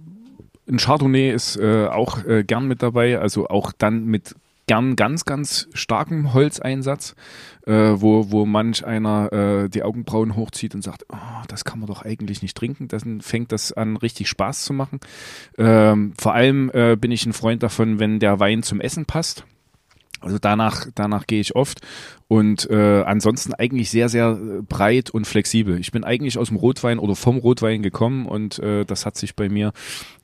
[0.68, 4.36] ein Chardonnay ist auch gern mit dabei, also auch dann mit
[4.68, 7.16] gern ganz, ganz starkem Holzeinsatz,
[7.66, 11.88] äh, wo, wo manch einer äh, die Augenbrauen hochzieht und sagt, oh, das kann man
[11.88, 12.86] doch eigentlich nicht trinken.
[12.86, 15.00] Dann fängt das an, richtig Spaß zu machen.
[15.56, 19.44] Ähm, vor allem äh, bin ich ein Freund davon, wenn der Wein zum Essen passt.
[20.20, 21.80] Also danach, danach gehe ich oft
[22.26, 24.34] und äh, ansonsten eigentlich sehr, sehr
[24.68, 25.78] breit und flexibel.
[25.78, 29.36] Ich bin eigentlich aus dem Rotwein oder vom Rotwein gekommen und äh, das hat sich
[29.36, 29.72] bei mir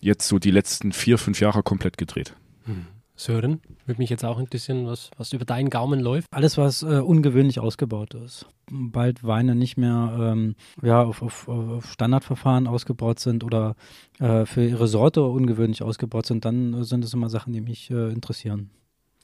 [0.00, 2.34] jetzt so die letzten vier, fünf Jahre komplett gedreht.
[2.64, 2.86] Hm.
[3.24, 6.28] Sören, würde mich jetzt auch interessieren, was, was über deinen Gaumen läuft.
[6.30, 8.46] Alles, was äh, ungewöhnlich ausgebaut ist.
[8.70, 13.76] Bald Weine nicht mehr ähm, ja, auf, auf, auf, Standardverfahren ausgebaut sind oder
[14.18, 17.90] äh, für ihre Sorte ungewöhnlich ausgebaut sind, dann äh, sind es immer Sachen, die mich
[17.90, 18.70] äh, interessieren.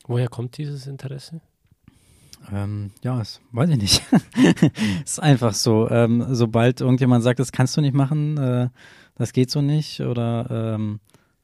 [0.06, 1.42] Woher kommt dieses Interesse?
[2.50, 4.02] Ähm, ja, das weiß ich nicht.
[5.04, 5.90] ist einfach so.
[5.90, 8.68] Ähm, sobald irgendjemand sagt, das kannst du nicht machen, äh,
[9.16, 11.00] das geht so nicht oder ähm,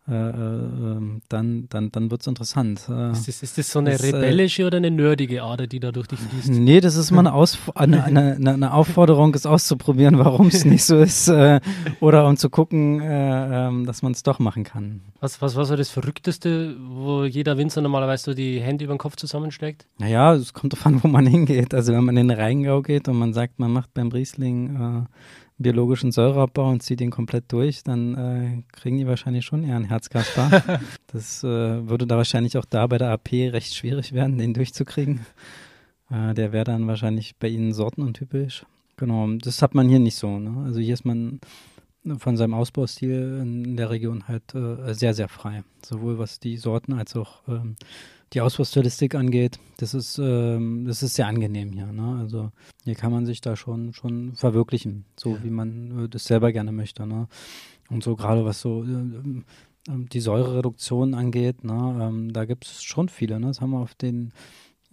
[0.09, 2.83] äh, äh, ähm, dann, dann, dann wird es interessant.
[2.89, 5.81] Äh, ist, das, ist das so eine das, äh, rebellische oder eine nerdige Ader, die
[5.81, 6.49] da durch dich fließt?
[6.51, 10.85] Nee, das ist mal eine, Aus eine, eine, eine Aufforderung, es auszuprobieren, warum es nicht
[10.85, 11.27] so ist.
[11.27, 11.61] Äh,
[11.99, 15.01] oder um zu gucken, äh, ähm, dass man es doch machen kann.
[15.19, 18.99] Was, was war so das Verrückteste, wo jeder Winzer normalerweise so die Hände über den
[18.99, 19.87] Kopf zusammenschlägt?
[19.99, 21.75] Naja, es kommt davon, wo man hingeht.
[21.75, 25.07] Also wenn man in den Rheingau geht und man sagt, man macht beim Riesling
[25.59, 29.85] biologischen Säureabbau und zieht ihn komplett durch, dann äh, kriegen die wahrscheinlich schon eher ein
[29.85, 30.81] Herzkasper.
[31.07, 35.21] das äh, würde da wahrscheinlich auch da bei der AP recht schwierig werden, den durchzukriegen.
[36.11, 38.67] Äh, der wäre dann wahrscheinlich bei ihnen sortenuntypisch.
[38.97, 40.39] Genau, das hat man hier nicht so.
[40.39, 40.65] Ne?
[40.65, 41.41] Also hier ist man
[42.19, 45.65] von seinem Ausbaustil in der Region halt äh, sehr, sehr frei.
[45.85, 47.77] Sowohl was die Sorten als auch ähm,
[48.33, 49.59] die Ausbaustilistik angeht.
[49.79, 51.87] Das ist, ähm, das ist sehr angenehm hier.
[51.87, 52.19] Ne?
[52.21, 52.51] Also
[52.85, 55.45] hier kann man sich da schon, schon verwirklichen, so ja.
[55.45, 57.07] wie man äh, das selber gerne möchte.
[57.07, 57.29] Ne?
[57.89, 59.45] Und so gerade was so äh, ähm,
[60.09, 61.99] die Säurereduktion angeht, ne?
[62.01, 63.39] Ähm, da gibt es schon viele.
[63.39, 63.49] Ne?
[63.49, 64.33] Das haben wir auf den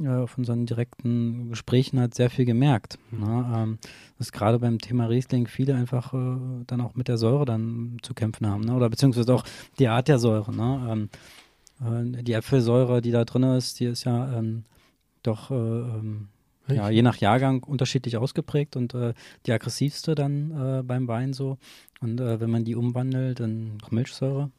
[0.08, 2.98] auf unseren direkten Gesprächen halt sehr viel gemerkt.
[3.12, 3.20] Mhm.
[3.20, 3.54] Ne?
[3.56, 3.78] Ähm,
[4.18, 8.14] dass gerade beim Thema Riesling viele einfach äh, dann auch mit der Säure dann zu
[8.14, 8.74] kämpfen haben, ne?
[8.74, 9.44] oder beziehungsweise auch
[9.78, 10.54] die Art der Säure.
[10.54, 10.88] Ne?
[10.90, 11.10] Ähm,
[11.82, 14.66] äh, die Äpfelsäure, die da drin ist, die ist ja ähm,
[15.22, 16.30] doch äh, ähm,
[16.68, 19.14] ja, je nach Jahrgang unterschiedlich ausgeprägt und äh,
[19.46, 21.58] die aggressivste dann äh, beim Wein so.
[22.00, 24.52] Und wenn man die umwandelt in Milchsäure,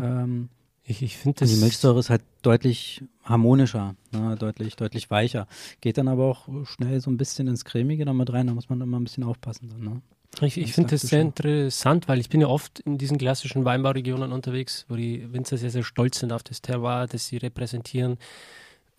[0.00, 0.48] ähm,
[0.84, 5.46] ich, ich finde Die Milchsäure ist halt deutlich harmonischer, ne, deutlich, deutlich weicher.
[5.82, 8.80] Geht dann aber auch schnell so ein bisschen ins Cremige damit rein, da muss man
[8.80, 10.02] immer ein bisschen aufpassen dann, ne?
[10.40, 14.32] Ich, ich finde das sehr interessant, weil ich bin ja oft in diesen klassischen Weinbauregionen
[14.32, 18.18] unterwegs, wo die Winzer sehr, sehr stolz sind auf das Terroir, das sie repräsentieren.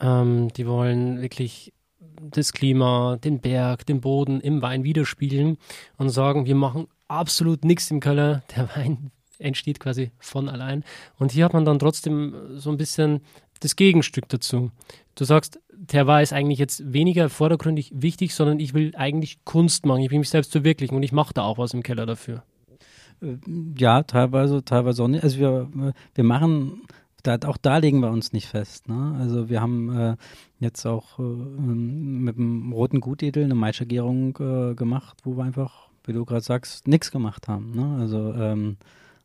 [0.02, 5.58] Ähm, die wollen wirklich das Klima, den Berg, den Boden im Wein widerspiegeln
[5.98, 8.44] und sagen, wir machen absolut nichts im Keller.
[8.56, 10.84] Der Wein entsteht quasi von allein.
[11.18, 13.22] Und hier hat man dann trotzdem so ein bisschen
[13.60, 14.72] das Gegenstück dazu.
[15.16, 20.02] Du sagst, Terroir ist eigentlich jetzt weniger vordergründig wichtig, sondern ich will eigentlich Kunst machen.
[20.02, 22.44] Ich will mich selbst verwirklichen und ich mache da auch was im Keller dafür.
[23.22, 23.38] Äh,
[23.78, 25.24] ja, teilweise, teilweise auch nicht.
[25.24, 26.84] Also wir, wir machen,
[27.24, 28.88] da, auch da legen wir uns nicht fest.
[28.88, 29.16] Ne?
[29.20, 30.16] Also wir haben äh,
[30.60, 36.14] jetzt auch äh, mit dem Roten Gutedel eine Maischegärung äh, gemacht, wo wir einfach, wie
[36.14, 37.72] du gerade sagst, nichts gemacht haben.
[37.72, 37.98] Ne?
[38.00, 38.78] Also ähm,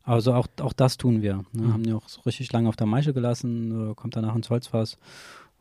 [0.05, 1.37] also auch, auch das tun wir.
[1.51, 1.63] Ne?
[1.63, 1.73] Mhm.
[1.73, 4.97] Haben die auch so richtig lange auf der Maische gelassen, äh, kommt danach ins Holzfass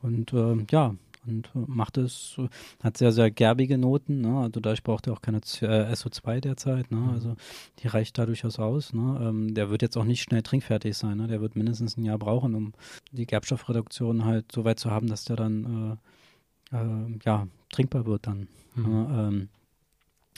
[0.03, 0.95] und äh, ja,
[1.27, 2.37] und macht es,
[2.83, 4.41] hat sehr, sehr gerbige Noten, ne?
[4.41, 6.99] also dadurch braucht er auch keine äh, SO2 derzeit, ne?
[6.99, 7.09] Mhm.
[7.11, 7.37] also
[7.79, 8.93] die reicht da durchaus aus.
[8.93, 9.19] Ne?
[9.23, 11.27] Ähm, der wird jetzt auch nicht schnell trinkfertig sein, ne?
[11.27, 12.75] der wird mindestens ein Jahr brauchen, um
[13.13, 15.99] die Gerbstoffreduktion halt so weit zu haben, dass der dann
[16.73, 18.49] äh, äh, ja, trinkbar wird dann.
[18.75, 18.85] Mhm.
[18.85, 19.07] Ne?
[19.11, 19.49] Ähm,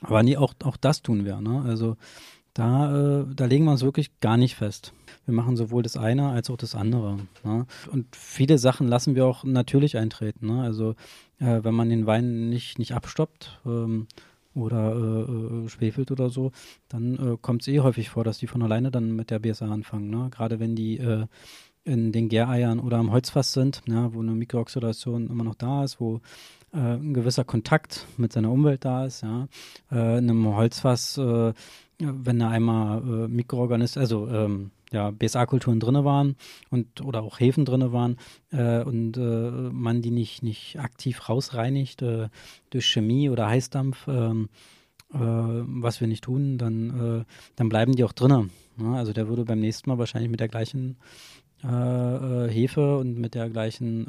[0.02, 1.40] aber nie, auch, auch das tun wir.
[1.40, 1.62] Ne?
[1.62, 1.96] Also
[2.56, 4.94] da, äh, da legen wir uns wirklich gar nicht fest.
[5.26, 7.18] Wir machen sowohl das eine als auch das andere.
[7.44, 7.66] Ne?
[7.92, 10.46] Und viele Sachen lassen wir auch natürlich eintreten.
[10.46, 10.62] Ne?
[10.62, 10.94] Also
[11.38, 14.06] äh, wenn man den Wein nicht, nicht abstoppt ähm,
[14.54, 16.52] oder äh, äh schwefelt oder so,
[16.88, 19.66] dann äh, kommt es eh häufig vor, dass die von alleine dann mit der BSA
[19.66, 20.08] anfangen.
[20.08, 20.28] Ne?
[20.30, 21.26] Gerade wenn die äh,
[21.84, 26.00] in den Gäreiern oder am Holzfass sind, ja, wo eine Mikrooxidation immer noch da ist,
[26.00, 26.20] wo
[26.72, 29.22] äh, ein gewisser Kontakt mit seiner Umwelt da ist.
[29.22, 29.46] Ja.
[29.90, 31.52] Äh, in einem Holzfass äh,
[31.98, 36.36] wenn da einmal äh, Mikroorganismen, also ähm, ja, BSA-Kulturen drinne waren
[36.70, 38.18] und oder auch Hefen drinne waren
[38.50, 42.28] äh, und äh, man die nicht, nicht aktiv rausreinigt äh,
[42.70, 44.48] durch Chemie oder Heißdampf, ähm,
[45.12, 47.24] äh, was wir nicht tun, dann, äh,
[47.56, 48.48] dann bleiben die auch drinne.
[48.76, 48.96] Ne?
[48.96, 50.96] Also der würde beim nächsten Mal wahrscheinlich mit der gleichen
[51.62, 54.06] Hefe und mit der gleichen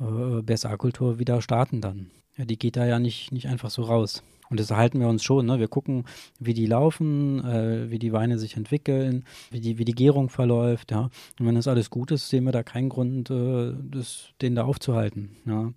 [0.00, 2.10] ähm, BSA-Kultur wieder starten dann.
[2.36, 4.24] Ja, die geht da ja nicht, nicht einfach so raus.
[4.52, 5.46] Und das erhalten wir uns schon.
[5.46, 5.58] Ne?
[5.58, 6.04] Wir gucken,
[6.38, 10.90] wie die laufen, äh, wie die Weine sich entwickeln, wie die, wie die Gärung verläuft.
[10.90, 11.08] Ja?
[11.40, 14.64] Und wenn das alles gut ist, sehen wir da keinen Grund, äh, das, den da
[14.64, 15.30] aufzuhalten.
[15.46, 15.72] Ja?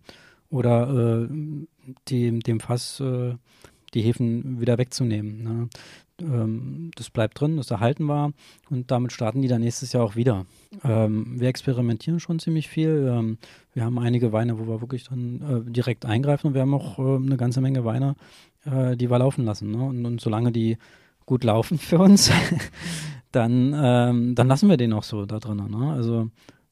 [0.50, 1.68] Oder äh,
[2.10, 3.36] dem, dem Fass äh,
[3.94, 5.44] die Hefen wieder wegzunehmen.
[5.44, 5.70] Ne?
[6.22, 8.32] Ähm, das bleibt drin, das erhalten wir
[8.70, 10.46] und damit starten die dann nächstes Jahr auch wieder.
[10.84, 13.12] Ähm, wir experimentieren schon ziemlich viel.
[13.12, 13.38] Ähm,
[13.74, 17.00] wir haben einige Weine, wo wir wirklich dann äh, direkt eingreifen und wir haben auch
[17.00, 18.16] äh, eine ganze Menge Weine,
[18.66, 19.72] äh, die wir laufen lassen.
[19.72, 19.84] Ne?
[19.84, 20.78] Und, und, solange die
[21.26, 22.32] gut laufen für uns,
[23.32, 25.58] dann, ähm, dann lassen wir den auch so da drin.
[25.58, 25.92] Ne?
[25.92, 26.30] Also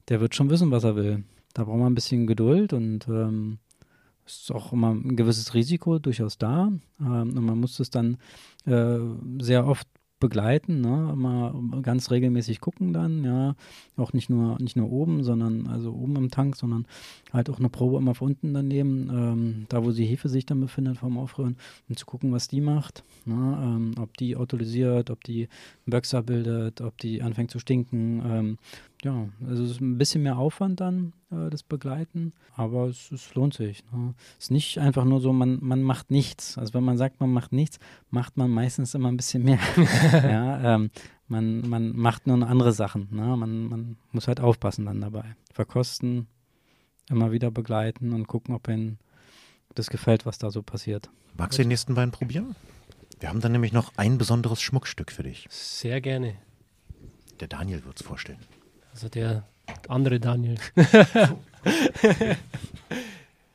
[0.08, 1.24] der wird schon wissen, was er will.
[1.52, 3.58] Da braucht man ein bisschen Geduld und ähm,
[4.26, 6.72] ist auch immer ein gewisses Risiko durchaus da.
[7.00, 8.18] Ähm, und man muss es dann
[8.66, 8.98] äh,
[9.38, 9.88] sehr oft
[10.24, 11.10] begleiten, ne?
[11.12, 13.56] immer ganz regelmäßig gucken dann, ja,
[13.96, 16.86] auch nicht nur nicht nur oben, sondern also oben im Tank, sondern
[17.30, 20.60] halt auch eine Probe immer von unten daneben, ähm, da wo die Hefe sich dann
[20.60, 21.56] befindet vom Aufrühren,
[21.90, 23.58] um zu gucken, was die macht, ne?
[23.62, 25.48] ähm, ob die autolysiert, ob die
[25.84, 28.58] Böxer bildet, ob die anfängt zu stinken, ähm,
[29.04, 33.34] ja, also es ist ein bisschen mehr Aufwand dann, äh, das Begleiten, aber es, es
[33.34, 33.84] lohnt sich.
[33.92, 34.14] Ne?
[34.38, 36.56] Es ist nicht einfach nur so, man, man macht nichts.
[36.58, 37.78] Also wenn man sagt, man macht nichts,
[38.10, 39.58] macht man meistens immer ein bisschen mehr.
[40.12, 40.90] ja, ähm,
[41.28, 43.08] man, man macht nur andere Sachen.
[43.10, 43.36] Ne?
[43.36, 45.36] Man, man muss halt aufpassen dann dabei.
[45.52, 46.26] Verkosten,
[47.10, 48.98] immer wieder begleiten und gucken, ob ihnen
[49.74, 51.10] das gefällt, was da so passiert.
[51.36, 52.56] Magst du den nächsten Wein probieren?
[53.20, 55.46] Wir haben dann nämlich noch ein besonderes Schmuckstück für dich.
[55.50, 56.36] Sehr gerne.
[57.40, 58.38] Der Daniel wird es vorstellen.
[58.94, 59.42] Also der
[59.88, 60.54] andere Daniel.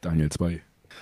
[0.01, 0.61] Daniel 2.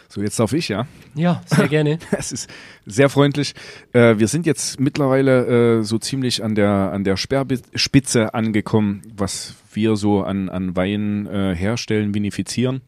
[0.10, 0.86] So, jetzt darf ich, ja?
[1.16, 1.98] Ja, sehr gerne.
[2.12, 2.48] Es ist
[2.86, 3.56] sehr freundlich.
[3.94, 9.56] Äh, wir sind jetzt mittlerweile äh, so ziemlich an der, an der Speerspitze angekommen, was
[9.74, 12.82] wir so an, an Wein äh, herstellen, vinifizieren.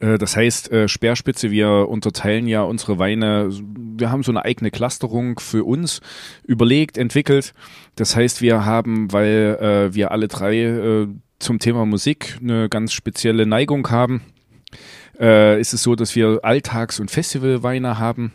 [0.00, 4.70] Äh, das heißt, äh, Speerspitze, wir unterteilen ja unsere Weine, wir haben so eine eigene
[4.70, 6.00] Clusterung für uns
[6.44, 7.54] überlegt, entwickelt.
[7.96, 11.06] Das heißt, wir haben, weil äh, wir alle drei
[11.38, 14.22] zum Thema Musik eine ganz spezielle Neigung haben,
[15.18, 18.32] ist es so, dass wir Alltags- und Festivalweine haben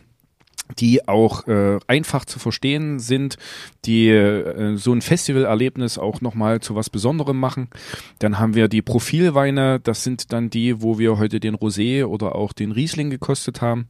[0.78, 3.36] die auch äh, einfach zu verstehen sind,
[3.84, 7.68] die äh, so ein Festivalerlebnis auch nochmal zu was Besonderem machen.
[8.18, 12.34] Dann haben wir die Profilweine, das sind dann die, wo wir heute den Rosé oder
[12.34, 13.88] auch den Riesling gekostet haben.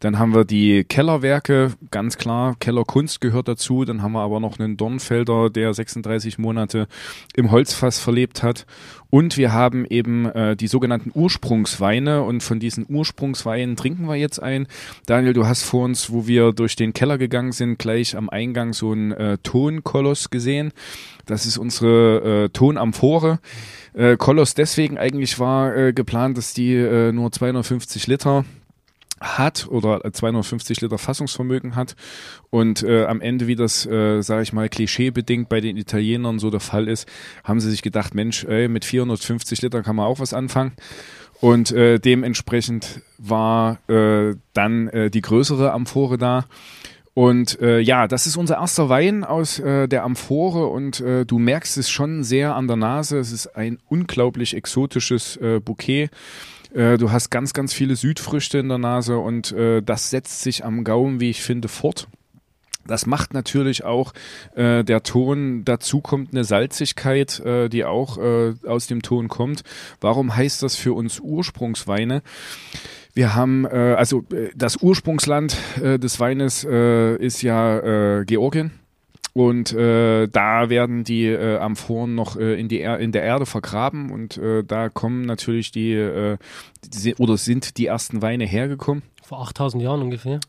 [0.00, 3.84] Dann haben wir die Kellerwerke, ganz klar, Kellerkunst gehört dazu.
[3.84, 6.88] Dann haben wir aber noch einen Dornfelder, der 36 Monate
[7.36, 8.66] im Holzfass verlebt hat.
[9.10, 14.42] Und wir haben eben äh, die sogenannten Ursprungsweine und von diesen Ursprungsweinen trinken wir jetzt
[14.42, 14.66] ein.
[15.04, 18.72] Daniel, du hast vor uns, wo wir durch den Keller gegangen sind, gleich am Eingang
[18.72, 20.72] so einen äh, Tonkoloss gesehen.
[21.26, 23.40] Das ist unsere äh, Tonamphore.
[23.94, 28.44] Äh, Koloss deswegen eigentlich war äh, geplant, dass die äh, nur 250 Liter
[29.22, 31.94] hat oder 250 Liter Fassungsvermögen hat
[32.50, 36.50] und äh, am Ende, wie das, äh, sage ich mal, klischeebedingt bei den Italienern so
[36.50, 37.08] der Fall ist,
[37.44, 40.72] haben sie sich gedacht, Mensch, ey, mit 450 Liter kann man auch was anfangen.
[41.42, 46.44] Und äh, dementsprechend war äh, dann äh, die größere Amphore da.
[47.14, 51.40] Und äh, ja, das ist unser erster Wein aus äh, der Amphore und äh, du
[51.40, 53.18] merkst es schon sehr an der Nase.
[53.18, 56.10] Es ist ein unglaublich exotisches äh, Bouquet.
[56.72, 60.64] Äh, du hast ganz, ganz viele Südfrüchte in der Nase und äh, das setzt sich
[60.64, 62.06] am Gaumen, wie ich finde, fort.
[62.86, 64.12] Das macht natürlich auch
[64.54, 65.64] äh, der Ton.
[65.64, 69.62] Dazu kommt eine Salzigkeit, äh, die auch äh, aus dem Ton kommt.
[70.00, 72.22] Warum heißt das für uns Ursprungsweine?
[73.14, 78.72] Wir haben, äh, also äh, das Ursprungsland äh, des Weines äh, ist ja äh, Georgien.
[79.34, 83.46] Und äh, da werden die äh, Amphoren noch äh, in, die er in der Erde
[83.46, 86.36] vergraben und äh, da kommen natürlich die, äh,
[86.84, 89.02] die, oder sind die ersten Weine hergekommen.
[89.24, 90.40] Vor 8000 Jahren ungefähr.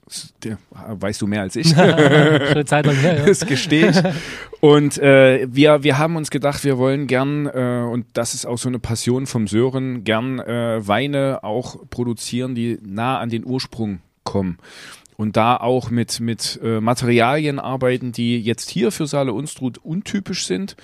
[0.43, 1.69] Der, weißt du mehr als ich.
[1.75, 3.25] Schon eine Zeit lang her, ja.
[3.27, 3.97] Das gestehe ich.
[4.61, 8.57] Und äh, wir, wir haben uns gedacht, wir wollen gern, äh, und das ist auch
[8.57, 13.99] so eine Passion vom Sören, gern äh, Weine auch produzieren, die nah an den Ursprung
[14.23, 14.57] kommen
[15.17, 20.45] und da auch mit, mit äh, Materialien arbeiten, die jetzt hier für Saale Unstrut untypisch
[20.45, 20.75] sind,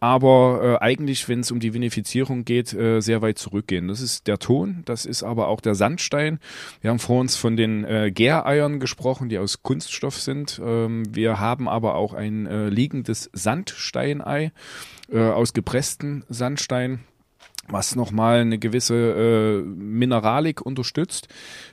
[0.00, 3.88] aber äh, eigentlich, wenn es um die Vinifizierung geht, äh, sehr weit zurückgehen.
[3.88, 6.38] Das ist der Ton, das ist aber auch der Sandstein.
[6.80, 10.60] Wir haben vor uns von den äh, Gäreiern gesprochen, die aus Kunststoff sind.
[10.64, 14.52] Ähm, wir haben aber auch ein äh, liegendes Sandsteinei
[15.10, 17.00] äh, aus gepresstem Sandstein
[17.68, 21.28] was nochmal eine gewisse äh, Mineralik unterstützt.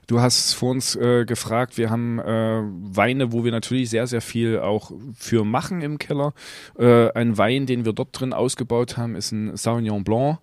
[0.07, 4.21] Du hast vor uns äh, gefragt, wir haben äh, Weine, wo wir natürlich sehr, sehr
[4.21, 6.33] viel auch für machen im Keller.
[6.77, 10.39] Äh, ein Wein, den wir dort drin ausgebaut haben, ist ein Sauvignon Blanc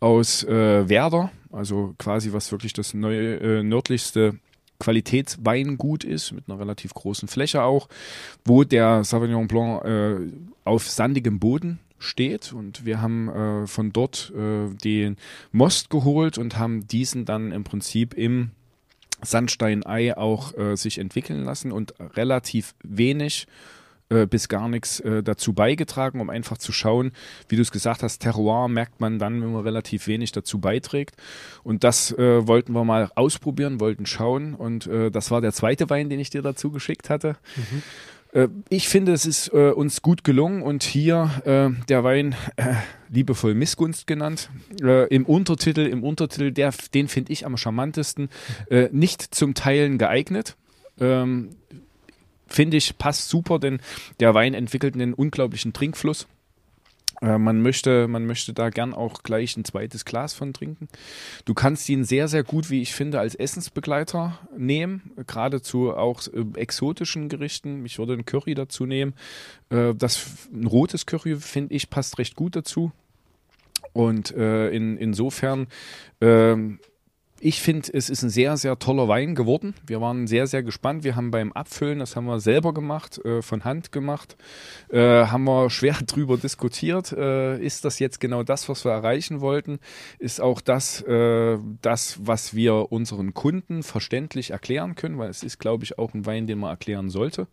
[0.00, 4.38] aus äh, Werder, also quasi was wirklich das neue, äh, nördlichste
[4.80, 7.88] Qualitätsweingut ist, mit einer relativ großen Fläche auch,
[8.44, 12.52] wo der Sauvignon Blanc auf sandigem Boden steht.
[12.52, 15.16] Und wir haben äh, von dort äh, den
[15.50, 18.50] Most geholt und haben diesen dann im Prinzip im
[19.22, 23.46] Sandsteinei auch äh, sich entwickeln lassen und relativ wenig
[24.12, 27.12] äh, bis gar nichts äh, dazu beigetragen, um einfach zu schauen,
[27.48, 31.16] wie du es gesagt hast, Terroir merkt man dann, wenn man relativ wenig dazu beiträgt.
[31.62, 34.54] Und das äh, wollten wir mal ausprobieren, wollten schauen.
[34.54, 37.36] Und äh, das war der zweite Wein, den ich dir dazu geschickt hatte.
[37.56, 37.82] Mhm.
[38.32, 42.74] Äh, ich finde, es ist äh, uns gut gelungen und hier äh, der Wein äh,
[43.10, 44.50] liebevoll Missgunst genannt.
[44.82, 48.28] Äh, Im Untertitel, im Untertitel, der, den finde ich am charmantesten,
[48.70, 50.56] äh, nicht zum Teilen geeignet.
[51.00, 51.50] Ähm,
[52.46, 53.80] finde ich, passt super, denn
[54.20, 56.26] der Wein entwickelt einen unglaublichen Trinkfluss.
[57.22, 60.88] Äh, man möchte, man möchte da gern auch gleich ein zweites Glas von trinken.
[61.44, 66.44] Du kannst ihn sehr, sehr gut, wie ich finde, als Essensbegleiter nehmen, geradezu auch äh,
[66.58, 67.86] exotischen Gerichten.
[67.86, 69.14] Ich würde einen Curry dazu nehmen.
[69.70, 72.92] Äh, das, ein rotes Curry, finde ich, passt recht gut dazu.
[73.94, 75.66] Und in, insofern
[76.22, 76.78] ähm,
[77.44, 79.74] ich finde, es ist ein sehr, sehr toller Wein geworden.
[79.84, 81.02] Wir waren sehr, sehr gespannt.
[81.02, 84.36] Wir haben beim Abfüllen, das haben wir selber gemacht, äh, von Hand gemacht,
[84.90, 87.10] äh, haben wir schwer drüber diskutiert.
[87.10, 89.80] Äh, ist das jetzt genau das, was wir erreichen wollten?
[90.20, 95.18] Ist auch das, äh, das, was wir unseren Kunden verständlich erklären können?
[95.18, 97.48] Weil es ist, glaube ich, auch ein Wein, den man erklären sollte.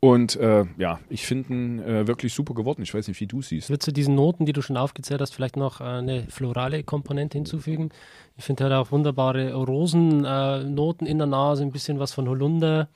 [0.00, 2.82] Und äh, ja, ich finde ihn äh, wirklich super geworden.
[2.82, 3.70] Ich weiß nicht, wie du siehst.
[3.70, 7.38] Würdest du diesen Noten, die du schon aufgezählt hast, vielleicht noch äh, eine florale Komponente
[7.38, 7.90] hinzufügen?
[8.36, 12.88] Ich finde halt auch wunderbare Rosennoten in der Nase, ein bisschen was von Holunder.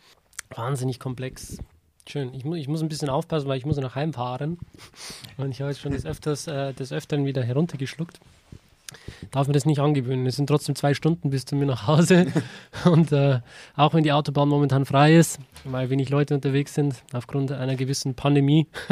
[0.55, 1.59] Wahnsinnig komplex.
[2.07, 2.35] Schön.
[2.35, 4.59] Ich, mu ich muss ein bisschen aufpassen, weil ich muss nach Heim fahren.
[5.37, 8.21] Und ich habe jetzt schon des, Öfters, äh, des Öfteren wieder heruntergeschluckt
[9.30, 10.26] darf mir das nicht angewöhnen.
[10.26, 12.26] Es sind trotzdem zwei Stunden bis zu mir nach Hause.
[12.84, 13.41] Und äh,
[13.76, 18.14] auch wenn die Autobahn momentan frei ist, weil wenig Leute unterwegs sind, aufgrund einer gewissen
[18.14, 18.66] Pandemie,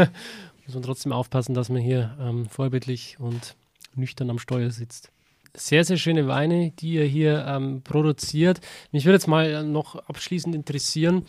[0.66, 3.57] muss man trotzdem aufpassen, dass man hier ähm, vorbildlich und
[3.94, 5.11] nüchtern am Steuer sitzt
[5.55, 8.61] sehr, sehr schöne Weine, die ihr hier ähm, produziert.
[8.92, 11.22] Mich würde jetzt mal noch abschließend interessieren,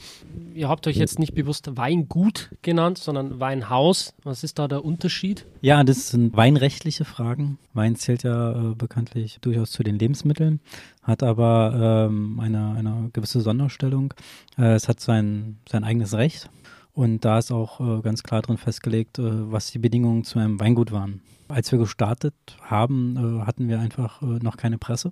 [0.54, 4.14] ihr habt euch jetzt nicht bewusst Weingut genannt, sondern Weinhaus.
[4.24, 5.46] Was ist da der Unterschied?
[5.62, 7.58] Ja, das sind weinrechtliche Fragen.
[7.74, 10.60] Wein zählt ja äh, bekanntlich durchaus zu den Lebensmitteln,
[11.04, 14.14] hat aber ähm, eine, eine gewisse Sonderstellung.
[14.58, 16.50] Äh, es hat sein, sein eigenes Recht.
[16.94, 20.60] Und da ist auch äh, ganz klar drin festgelegt, äh, was die Bedingungen zu einem
[20.60, 21.22] Weingut waren.
[21.50, 25.12] Als wir gestartet haben, äh, hatten wir einfach äh, noch keine Presse.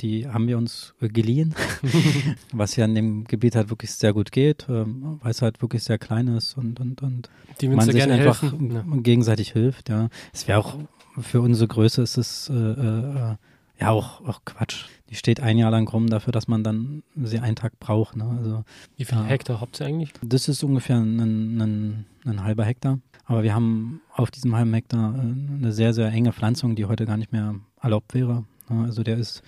[0.00, 1.54] Die haben wir uns äh, geliehen,
[2.52, 5.84] was ja in dem Gebiet halt wirklich sehr gut geht, ähm, weil es halt wirklich
[5.84, 7.28] sehr klein ist und, und, und
[7.60, 8.72] die man sich gerne einfach helfen.
[8.72, 8.84] Ja.
[9.02, 9.88] gegenseitig hilft.
[9.88, 10.78] Ja, es wäre auch
[11.20, 13.36] für unsere Größe ist es äh, äh,
[13.80, 14.86] ja auch, auch Quatsch.
[15.10, 18.16] Die steht ein Jahr lang rum dafür, dass man dann sie einen Tag braucht.
[18.16, 18.24] Ne?
[18.38, 18.64] Also,
[18.96, 19.26] Wie viele ja.
[19.26, 20.12] Hektar habt ihr eigentlich?
[20.22, 22.98] Das ist ungefähr ein, ein, ein halber Hektar.
[23.26, 27.06] Aber wir haben auf diesem halben Hektar äh, eine sehr, sehr enge Pflanzung, die heute
[27.06, 28.44] gar nicht mehr erlaubt wäre.
[28.68, 29.42] Also der ist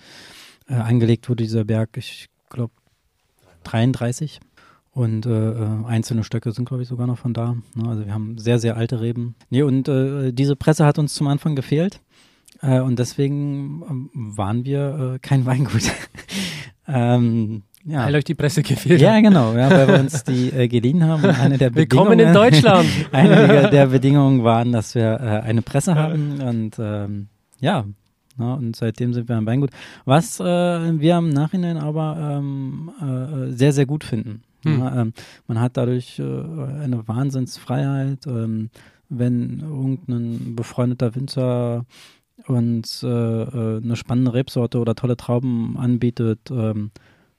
[0.67, 2.73] äh, angelegt wurde dieser Berg, ich glaube
[3.63, 4.39] 33
[4.91, 7.55] und äh, äh, einzelne Stöcke sind glaube ich sogar noch von da.
[7.85, 9.35] Also wir haben sehr, sehr alte Reben.
[9.49, 12.01] Nee, und äh, diese Presse hat uns zum Anfang gefehlt
[12.61, 15.91] äh, und deswegen ähm, waren wir kein Weingut.
[16.87, 18.05] ähm, ja.
[18.05, 19.23] Weil euch die Presse gefehlt Ja, hat.
[19.23, 21.23] genau, ja, weil wir uns die äh, geliehen haben.
[21.23, 22.89] Und eine der Willkommen Bedingungen, in Deutschland.
[23.11, 27.27] Einige der Bedingungen waren, dass wir äh, eine Presse haben und ähm,
[27.59, 27.85] ja,
[28.37, 29.71] na, und seitdem sind wir am Weingut.
[30.05, 34.43] Was äh, wir im Nachhinein aber ähm, äh, sehr, sehr gut finden.
[34.63, 34.79] Hm.
[34.79, 35.13] Ja, ähm,
[35.47, 38.27] man hat dadurch äh, eine Wahnsinnsfreiheit.
[38.27, 38.69] Ähm,
[39.09, 41.85] wenn irgendein befreundeter Winzer
[42.47, 46.91] uns äh, äh, eine spannende Rebsorte oder tolle Trauben anbietet, ähm,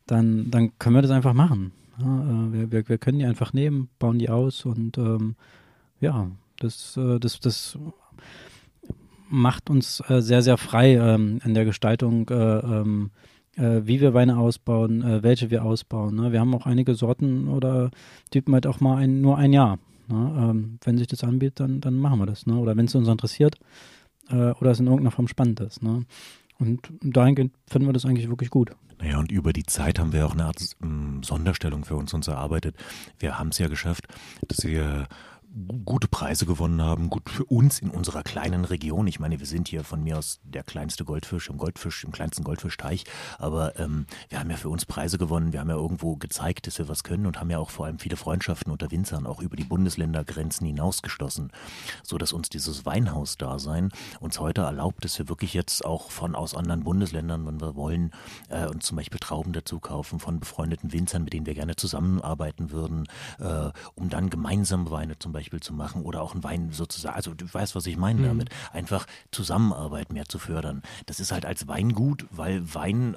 [0.08, 1.72] dann, dann können wir das einfach machen.
[2.00, 5.36] Ja, äh, wir, wir, wir können die einfach nehmen, bauen die aus und ähm,
[6.00, 7.78] ja, das, äh, das, das
[9.28, 13.10] macht uns äh, sehr, sehr frei ähm, in der Gestaltung, äh, ähm,
[13.56, 16.16] äh, wie wir Weine ausbauen, äh, welche wir ausbauen.
[16.16, 16.32] Ne?
[16.32, 17.90] Wir haben auch einige Sorten oder
[18.30, 19.78] Typen halt auch mal ein, nur ein Jahr.
[20.08, 20.50] Ne?
[20.50, 22.46] Ähm, wenn sich das anbietet, dann, dann machen wir das.
[22.46, 22.56] Ne?
[22.56, 23.56] Oder wenn es uns interessiert
[24.30, 25.82] oder es in irgendeiner Form spannend ist.
[25.82, 26.04] Ne?
[26.58, 28.72] Und dahingehend finden wir das eigentlich wirklich gut.
[29.00, 32.26] Naja, und über die Zeit haben wir auch eine Art ähm, Sonderstellung für uns, uns
[32.26, 32.74] erarbeitet.
[33.20, 34.08] Wir haben es ja geschafft,
[34.48, 35.06] dass wir
[35.84, 39.06] gute Preise gewonnen haben, gut für uns in unserer kleinen Region.
[39.06, 42.44] Ich meine, wir sind hier von mir aus der kleinste Goldfisch im Goldfisch, im kleinsten
[42.44, 43.04] Goldfischteich,
[43.38, 45.52] aber ähm, wir haben ja für uns Preise gewonnen.
[45.52, 47.98] Wir haben ja irgendwo gezeigt, dass wir was können und haben ja auch vor allem
[47.98, 51.50] viele Freundschaften unter Winzern auch über die Bundesländergrenzen hinausgeschlossen,
[52.02, 53.90] so dass uns dieses Weinhaus-Dasein
[54.20, 58.12] uns heute erlaubt, dass wir wirklich jetzt auch von aus anderen Bundesländern, wenn wir wollen,
[58.48, 62.70] äh, uns zum Beispiel Trauben dazu kaufen von befreundeten Winzern, mit denen wir gerne zusammenarbeiten
[62.70, 63.08] würden,
[63.40, 67.34] äh, um dann gemeinsam Weine zum Beispiel zu machen oder auch einen Wein sozusagen, also
[67.34, 70.82] du weißt, was ich meine damit, einfach Zusammenarbeit mehr zu fördern.
[71.06, 73.16] Das ist halt als Weingut, weil Wein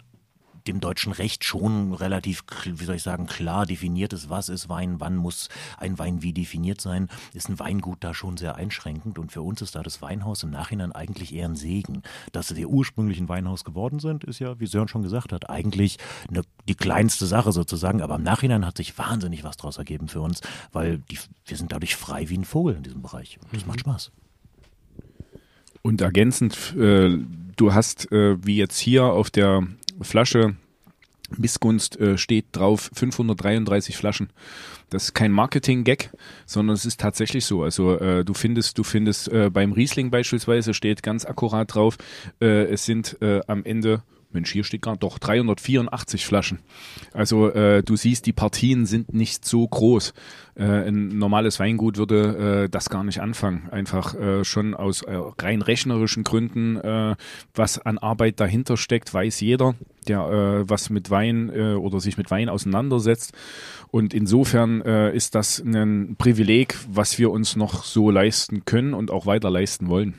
[0.68, 5.00] dem deutschen Recht schon relativ, wie soll ich sagen, klar definiert ist, was ist Wein,
[5.00, 9.20] wann muss ein Wein wie definiert sein, ist ein Weingut da schon sehr einschränkend.
[9.20, 12.04] Und für uns ist da das Weinhaus im Nachhinein eigentlich eher ein Segen.
[12.32, 15.98] Dass wir ursprünglich ein Weinhaus geworden sind, ist ja, wie Sören schon gesagt hat, eigentlich
[16.30, 18.02] eine, die kleinste Sache sozusagen.
[18.02, 20.42] Aber im Nachhinein hat sich wahnsinnig was daraus ergeben für uns,
[20.72, 23.40] weil die, wir sind dadurch frei wie ein Vogel in diesem Bereich.
[23.52, 23.68] Das mhm.
[23.68, 24.12] macht Spaß.
[25.82, 27.18] Und ergänzend, äh,
[27.56, 29.64] du hast äh, wie jetzt hier auf der
[30.02, 30.56] Flasche
[31.38, 34.30] Missgunst äh, steht drauf 533 Flaschen.
[34.90, 36.12] Das ist kein Marketing-Gag,
[36.46, 37.64] sondern es ist tatsächlich so.
[37.64, 41.98] Also äh, du findest, du findest äh, beim Riesling beispielsweise steht ganz akkurat drauf,
[42.42, 46.60] äh, es sind äh, am Ende Mensch, hier steht gerade doch 384 Flaschen.
[47.14, 50.14] Also äh, du siehst, die Partien sind nicht so groß.
[50.56, 53.70] Äh, ein normales Weingut würde äh, das gar nicht anfangen.
[53.72, 57.16] Einfach äh, schon aus äh, rein rechnerischen Gründen, äh,
[57.54, 59.76] was an Arbeit dahinter steckt, weiß jeder,
[60.08, 63.34] der was mit Wein oder sich mit Wein auseinandersetzt.
[63.92, 69.28] Und insofern ist das ein Privileg, was wir uns noch so leisten können und auch
[69.28, 70.16] weiter leisten wollen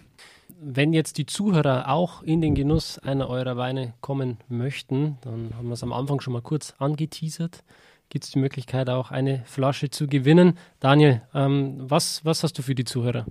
[0.65, 5.69] wenn jetzt die Zuhörer auch in den Genuss einer eurer Weine kommen möchten, dann haben
[5.69, 7.65] wir es am Anfang schon mal kurz angeteasert,
[8.09, 10.59] gibt es die Möglichkeit auch eine Flasche zu gewinnen.
[10.79, 13.27] Daniel, ähm, was, was hast du für die Zuhörer?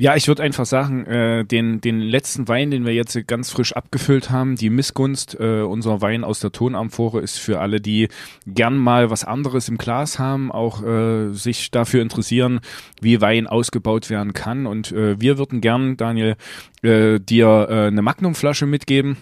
[0.00, 3.72] Ja, ich würde einfach sagen, äh, den, den letzten Wein, den wir jetzt ganz frisch
[3.72, 8.06] abgefüllt haben, die Missgunst, äh, unser Wein aus der Tonamphore, ist für alle, die
[8.46, 12.60] gern mal was anderes im Glas haben, auch äh, sich dafür interessieren,
[13.00, 14.68] wie Wein ausgebaut werden kann.
[14.68, 16.36] Und äh, wir würden gern, Daniel,
[16.82, 19.16] äh, dir äh, eine Magnumflasche mitgeben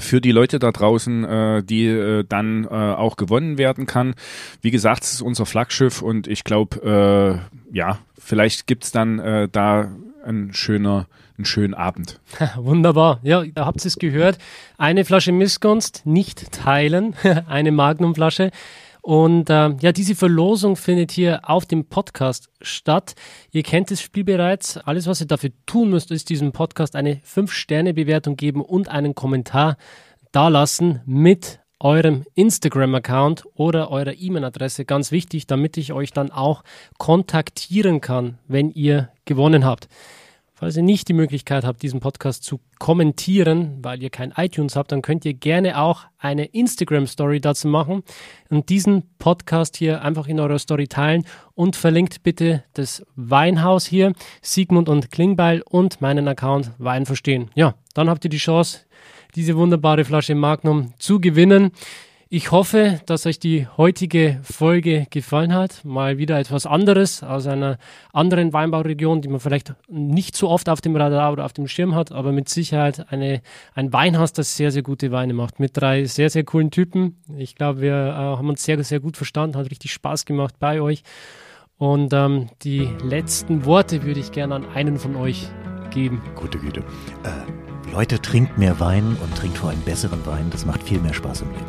[0.00, 4.14] für die Leute da draußen, äh, die äh, dann auch gewonnen werden kann.
[4.62, 7.40] Wie gesagt, es ist unser Flaggschiff und ich glaube,
[7.72, 9.88] ja, vielleicht gibt's dann äh, da
[10.24, 11.06] ein schöner,
[11.36, 12.20] einen schönen Abend.
[12.56, 13.20] Wunderbar.
[13.22, 14.38] Ja, da habt ihr es gehört.
[14.78, 17.14] Eine Flasche Missgunst nicht teilen,
[17.48, 18.50] eine Magnumflasche.
[19.02, 23.14] Und äh, ja, diese Verlosung findet hier auf dem Podcast statt.
[23.50, 24.76] Ihr kennt das Spiel bereits.
[24.76, 29.76] Alles, was ihr dafür tun müsst, ist diesem Podcast eine 5-Sterne-Bewertung geben und einen Kommentar
[30.32, 34.84] dalassen mit eurem Instagram-Account oder eurer E-Mail-Adresse.
[34.84, 36.62] Ganz wichtig, damit ich euch dann auch
[36.98, 39.88] kontaktieren kann, wenn ihr gewonnen habt.
[40.60, 44.92] Falls ihr nicht die Möglichkeit habt, diesen Podcast zu kommentieren, weil ihr kein iTunes habt,
[44.92, 48.02] dann könnt ihr gerne auch eine Instagram-Story dazu machen
[48.50, 54.12] und diesen Podcast hier einfach in eurer Story teilen und verlinkt bitte das Weinhaus hier,
[54.42, 57.50] Sigmund und Klingbeil und meinen Account Wein verstehen.
[57.54, 58.80] Ja, dann habt ihr die Chance,
[59.36, 61.70] diese wunderbare Flasche Magnum zu gewinnen.
[62.32, 65.84] Ich hoffe, dass euch die heutige Folge gefallen hat.
[65.84, 67.76] Mal wieder etwas anderes aus einer
[68.12, 71.96] anderen Weinbauregion, die man vielleicht nicht so oft auf dem Radar oder auf dem Schirm
[71.96, 73.42] hat, aber mit Sicherheit eine,
[73.74, 75.58] ein Weinhaus, das sehr, sehr gute Weine macht.
[75.58, 77.16] Mit drei sehr, sehr coolen Typen.
[77.36, 80.80] Ich glaube, wir äh, haben uns sehr, sehr gut verstanden, hat richtig Spaß gemacht bei
[80.80, 81.02] euch.
[81.78, 85.48] Und ähm, die letzten Worte würde ich gerne an einen von euch
[85.90, 86.22] geben.
[86.36, 86.84] Gute Güte.
[87.24, 90.48] Äh Leute, trinkt mehr Wein und trinkt vor allem besseren Wein.
[90.50, 91.64] Das macht viel mehr Spaß im Leben.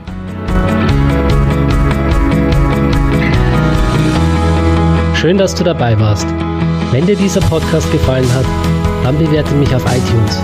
[5.16, 6.28] Schön, dass du dabei warst.
[6.92, 8.46] Wenn dir dieser Podcast gefallen hat,
[9.04, 10.42] dann bewerte mich auf iTunes.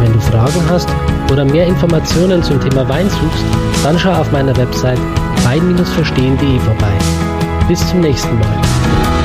[0.00, 0.88] Wenn du Fragen hast
[1.32, 3.44] oder mehr Informationen zum Thema Wein suchst,
[3.82, 4.98] dann schau auf meiner Website
[5.44, 6.92] wein-verstehen.de vorbei.
[7.68, 9.17] Bis zum nächsten Mal.